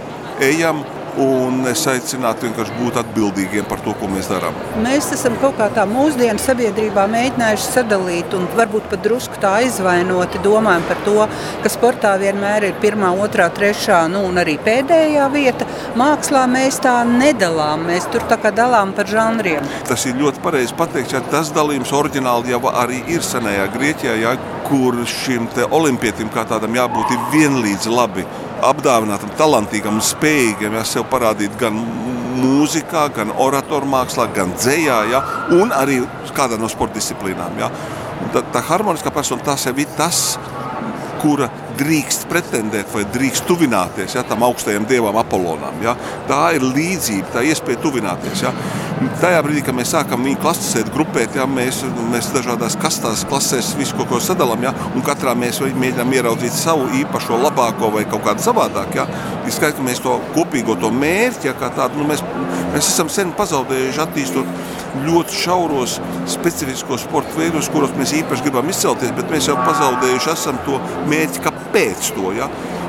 ejam 0.48 0.80
Un 1.18 1.64
es 1.66 1.82
aicinātu 1.90 2.46
vienkārši 2.46 2.74
būt 2.78 2.98
atbildīgiem 3.00 3.66
par 3.68 3.80
to, 3.82 3.94
ko 3.98 4.06
mēs 4.10 4.28
darām. 4.30 4.56
Mēs 4.84 5.08
esam 5.16 5.34
kaut 5.42 5.56
kā 5.58 5.66
tā 5.74 5.86
mūsdienu 5.88 6.38
sabiedrībā 6.42 7.06
mēģinājuši 7.10 7.70
sadalīt, 7.72 8.34
un 8.38 8.46
varbūt 8.58 8.90
pat 8.92 9.02
drusku 9.06 9.40
tā 9.42 9.56
aizvainoti 9.62 10.42
domājam 10.44 10.84
par 10.90 11.00
to, 11.06 11.16
ka 11.64 11.72
sportā 11.72 12.14
vienmēr 12.20 12.68
ir 12.68 12.78
pirmā, 12.82 13.10
otrā, 13.24 13.48
trešā, 13.54 14.04
nu 14.12 14.22
un 14.28 14.38
arī 14.42 14.58
pēdējā 14.62 15.28
vieta. 15.34 15.66
Mākslā 15.98 16.44
mēs 16.50 16.80
tā 16.84 16.96
nedalām, 17.08 17.88
mēs 17.88 18.06
tur 18.12 18.26
tā 18.30 18.38
kā 18.42 18.52
dalām 18.54 18.94
par 18.94 19.10
žanriem. 19.10 19.66
Tas 19.88 20.06
ir 20.06 20.18
ļoti 20.20 20.44
pareizi 20.44 20.76
pateikt, 20.78 21.16
ja 21.16 21.24
tas 21.32 21.50
dalījums 21.56 21.94
oriģināli 21.94 22.54
jau 22.54 22.62
arī 22.70 23.02
ir 23.10 23.24
senajā 23.26 23.66
Grieķijā, 23.74 24.18
ja, 24.22 24.36
kur 24.68 25.00
šim 25.08 25.48
olimpietim 25.72 26.28
kā 26.32 26.44
tādam 26.48 26.76
jābūt 26.76 27.16
vienlīdz 27.32 27.88
labi 27.90 28.26
apdāvinātam, 28.64 29.32
talantīgam 29.38 29.98
un 29.98 30.04
spējīgam 30.04 30.76
ja, 30.78 30.84
sev 30.86 31.06
parādīt 31.12 31.54
gan 31.60 31.78
mūzikā, 32.38 33.08
gan 33.14 33.32
oratoru 33.34 33.88
mākslā, 33.90 34.28
gan 34.34 34.54
dzējā, 34.56 34.98
ja, 35.12 35.22
un 35.58 35.72
arī 35.74 36.00
kādā 36.36 36.58
no 36.60 36.70
sporta 36.70 36.98
disciplīnām. 36.98 37.58
Ja. 37.58 37.70
Tā, 38.34 38.42
tā 38.54 38.62
harmoniskā 38.68 39.12
persona 39.14 39.44
tas 39.46 39.66
ir 39.70 39.94
tas, 39.98 40.22
kura 41.22 41.48
drīkst 41.78 42.26
pretendēt 42.30 42.90
vai 42.94 43.04
drīkst 43.14 43.46
tuvināties 43.48 44.16
ja, 44.16 44.24
tam 44.26 44.44
augstajam 44.46 44.86
dievam, 44.88 45.16
Apollonam. 45.20 45.78
Ja. 45.84 45.94
Tā 46.28 46.42
ir 46.56 46.66
līdzība, 46.66 47.32
tā 47.34 47.44
iespēja 47.46 47.80
tuvināties. 47.84 48.44
Ja. 48.46 48.52
Tajā 49.22 49.42
brīdī, 49.46 49.62
kad 49.66 49.76
mēs 49.78 49.92
sākam 49.94 50.24
viņu 50.26 50.40
klasēt, 50.42 50.90
grupēt, 50.94 51.36
ja, 51.38 51.46
mēs, 51.50 51.84
mēs 52.10 52.32
dažādās 52.34 52.74
kastās, 52.82 53.22
klasēs 53.28 53.72
visu 53.78 53.94
kaut 53.98 54.10
ko 54.10 54.18
sadalām, 54.22 54.64
ja, 54.66 54.72
un 54.90 55.04
katrā 55.06 55.36
mēs 55.38 55.60
mēģinām 55.62 56.16
ieraudzīt 56.18 56.56
savu 56.56 56.88
īpašo, 57.02 57.38
labāko 57.44 57.92
vai 57.94 58.04
kaut 58.10 58.26
kādu 58.26 58.42
savādāku. 58.42 58.98
Ja. 58.98 59.06
Ir 59.46 59.54
skaidrs, 59.54 59.78
ka 59.78 59.86
mēs 59.86 60.02
to 60.04 60.18
kopīgo 60.34 60.76
to 60.82 60.90
mērķi, 60.94 61.50
ja, 61.50 61.54
kā 61.58 61.70
tādu, 61.76 62.02
nu, 62.02 62.08
mēs, 62.10 62.24
mēs 62.74 62.90
esam 62.90 63.12
sen 63.12 63.30
pazaudējuši 63.38 64.04
attīstot 64.04 64.58
ļoti 65.04 65.36
šauros, 65.36 65.98
specifiskos 66.30 67.04
sporta 67.04 67.36
veidos, 67.38 67.68
kuros 67.72 67.92
mēs 67.98 68.14
īpaši 68.22 68.46
gribam 68.46 68.68
izcelties, 68.72 69.12
bet 69.16 69.30
mēs 69.32 69.48
jau 69.50 69.56
pazaudējuši 69.60 70.32
esam 70.32 70.58
to 70.66 70.78
mērķi, 71.10 71.42
kāpēc 71.68 72.12
to. 72.16 72.32
Ja? 72.36 72.48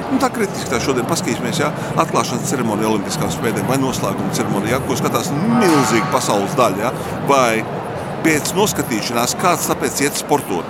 Un 0.10 0.20
tā 0.22 0.30
kritiski 0.34 0.72
tā 0.72 0.80
šodien 0.82 1.06
paskatīsimies, 1.06 1.60
ja 1.62 1.70
atklāšanas 2.02 2.50
ceremonija 2.50 2.90
Olimpiskām 2.90 3.30
spēlēm 3.30 3.68
vai 3.70 3.78
noslēguma 3.78 4.34
ceremonija, 4.34 4.78
ja, 4.78 4.82
ko 4.88 4.98
skatās 4.98 5.30
milzīga 5.36 6.10
pasaules 6.14 6.56
daļa, 6.58 6.82
ja, 6.82 6.92
vai 7.30 7.62
pēc 8.26 8.56
noskatīšanās 8.58 9.38
kāds 9.40 9.70
tāpēc 9.70 10.02
iet 10.08 10.18
sportot. 10.18 10.66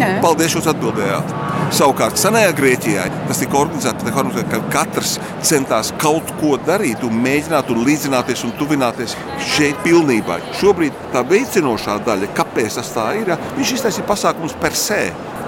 Nē. 0.00 0.16
Paldies, 0.24 0.56
jūs 0.56 0.66
atbildējāt. 0.70 1.36
Savukārt, 1.70 2.18
senajā 2.18 2.50
Grieķijā 2.58 3.04
tas 3.28 3.38
tika 3.38 3.54
organizēts, 3.60 4.02
ka 4.50 4.58
katrs 4.72 5.12
centās 5.46 5.92
kaut 6.02 6.32
ko 6.40 6.56
darīt, 6.66 7.04
un 7.06 7.20
mēģināt 7.22 7.70
un 7.70 7.84
līdzināties 7.86 8.42
un 8.48 8.54
tuvināties 8.58 9.14
šeit 9.52 9.78
pilnībā. 9.84 10.40
Šobrīd 10.58 10.96
tā 11.14 11.22
veicinošā 11.30 12.00
daļa, 12.08 12.32
kāpēc 12.34 12.80
tas 12.80 12.90
tā 12.96 13.06
ir, 13.20 13.30
viņš 13.58 13.74
iztaisīja 13.76 14.08
pasākumus 14.08 14.56
per 14.58 14.74
se. 14.74 14.98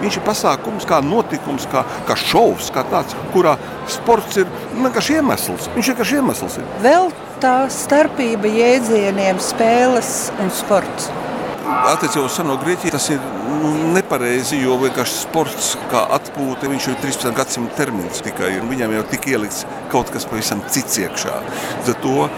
Viņš 0.03 0.19
ir 0.19 0.25
pasākums, 0.27 0.87
kā 0.87 1.01
notikums, 1.03 1.67
kā, 1.71 1.83
kā 2.07 2.17
šovs, 2.19 2.71
kā 2.75 2.87
tāds, 2.91 3.19
kurā 3.35 3.57
sports 3.91 4.39
ir 4.43 4.51
vienkārši 4.79 5.19
iemesls. 5.19 5.69
Viņš 5.75 5.93
vienkārši 5.93 6.21
iemesls 6.23 6.59
ir. 6.63 6.71
Vēl 6.87 7.11
tā 7.43 7.57
starpība 7.71 8.51
jēdzieniem, 8.51 9.43
spēles 9.43 10.31
un 10.43 10.55
sports. 10.55 11.11
Attiecībā 11.73 12.27
uz 12.27 12.35
seno 12.37 12.57
Grieķiju 12.61 12.93
tas 12.95 13.07
ir 13.15 13.21
nu, 13.63 13.71
nepareizi, 13.97 14.59
jo 14.63 14.77
vienkārši 14.83 15.21
sports 15.25 15.73
kā 15.91 16.05
atpūta, 16.17 16.69
viņš 16.71 16.89
ir 16.93 16.99
13. 17.03 17.33
gadsimta 17.37 17.79
termins 17.81 18.23
tikai. 18.25 18.55
Viņam 18.69 18.97
jau 18.97 19.05
tika 19.11 19.33
ielikts 19.35 19.65
kaut 19.93 20.13
kas 20.13 20.27
pavisam 20.29 20.63
cits 20.73 21.01
iekšā. 21.03 21.39
Zato 21.89 22.29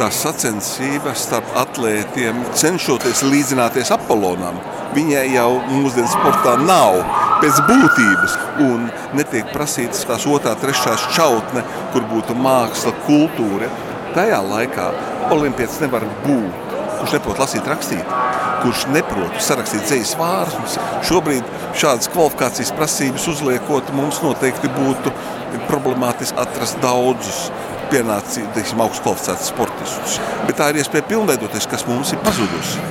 tās 0.00 0.18
sacensības 0.24 1.26
starp 1.26 1.54
atlētiem, 1.56 2.42
cenšoties 2.56 3.24
līdzināties 3.26 3.92
Apollonam. 3.96 4.58
Viņai 4.96 5.24
jau 5.34 5.50
mūsdienu 5.70 6.08
sportā 6.12 6.56
nav 6.62 7.00
pēc 7.42 7.60
būtības, 7.68 8.36
un 8.64 8.86
netiek 9.16 9.50
prasītas 9.52 10.06
tās 10.08 10.24
otrā, 10.30 10.54
trešā 10.60 10.94
šķautne, 11.06 11.64
kur 11.92 12.06
būtu 12.12 12.36
māksla, 12.38 12.94
kultūra. 13.08 13.68
Tajā 14.16 14.40
laikā 14.44 14.86
Olimpietis 15.34 15.82
nevar 15.82 16.06
būt, 16.24 16.76
kurš 17.00 17.18
neprot 17.18 17.42
lasīt, 17.42 17.68
rakstīt, 17.68 18.16
kurš 18.66 18.86
neprot 18.90 19.38
sarakstīt 19.42 19.86
dzīslas 19.86 20.16
vārdus. 20.18 20.76
Šobrīd 21.06 21.46
šādas 21.78 22.10
kvalifikācijas 22.10 22.72
prasības 22.74 23.28
uzliekot, 23.30 23.92
mums 23.94 24.18
noteikti 24.24 24.70
būtu 24.74 25.12
problemātiski 25.70 26.38
atrast 26.42 26.80
daudzus 26.82 27.46
pienācīgi 27.92 28.66
augstu 28.74 29.04
kvalificētus 29.06 29.52
sportistus. 29.52 30.18
Bet 30.48 30.58
tā 30.58 30.72
ir 30.72 30.82
iespēja 30.82 31.06
pilnveidoties, 31.12 31.70
kas 31.70 31.86
mums 31.86 32.10
ir 32.16 32.22
pazudusi. 32.26 32.82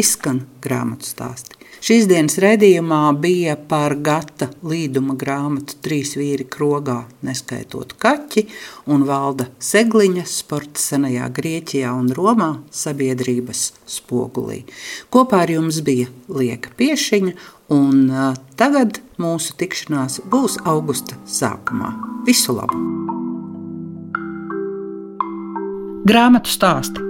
Izskan 0.00 0.42
grāmatu 0.64 1.06
stāsti. 1.06 1.59
Šīs 1.80 2.04
dienas 2.10 2.34
raidījumā 2.42 3.06
bija 3.16 3.54
par 3.56 3.94
gata 4.04 4.50
līduma 4.68 5.14
grāmatu 5.16 5.78
Trīs 5.80 6.12
vīri 6.18 6.44
krogā, 6.44 6.98
neskaitot 7.24 7.94
kaķi, 8.00 8.44
un 8.92 9.06
valda 9.08 9.48
Segliņa 9.64 10.26
sporta 10.28 10.82
senajā 10.82 11.30
Grieķijā 11.40 11.94
un 11.96 12.12
Romā 12.12 12.50
sabiedrības 12.68 13.64
spogulī. 13.88 14.66
Kopā 15.08 15.46
ar 15.46 15.56
jums 15.56 15.80
bija 15.86 16.12
Lieka 16.28 16.76
Piešiņa, 16.76 17.36
un 17.72 18.12
tagad 18.60 19.00
mūsu 19.16 19.56
tikšanās 19.56 20.20
būs 20.28 20.60
augusta 20.68 21.16
sākumā. 21.24 21.94
Visu 22.28 22.60
labu! 22.60 22.76
Grāmatu 26.04 26.52
stāsti 26.52 27.09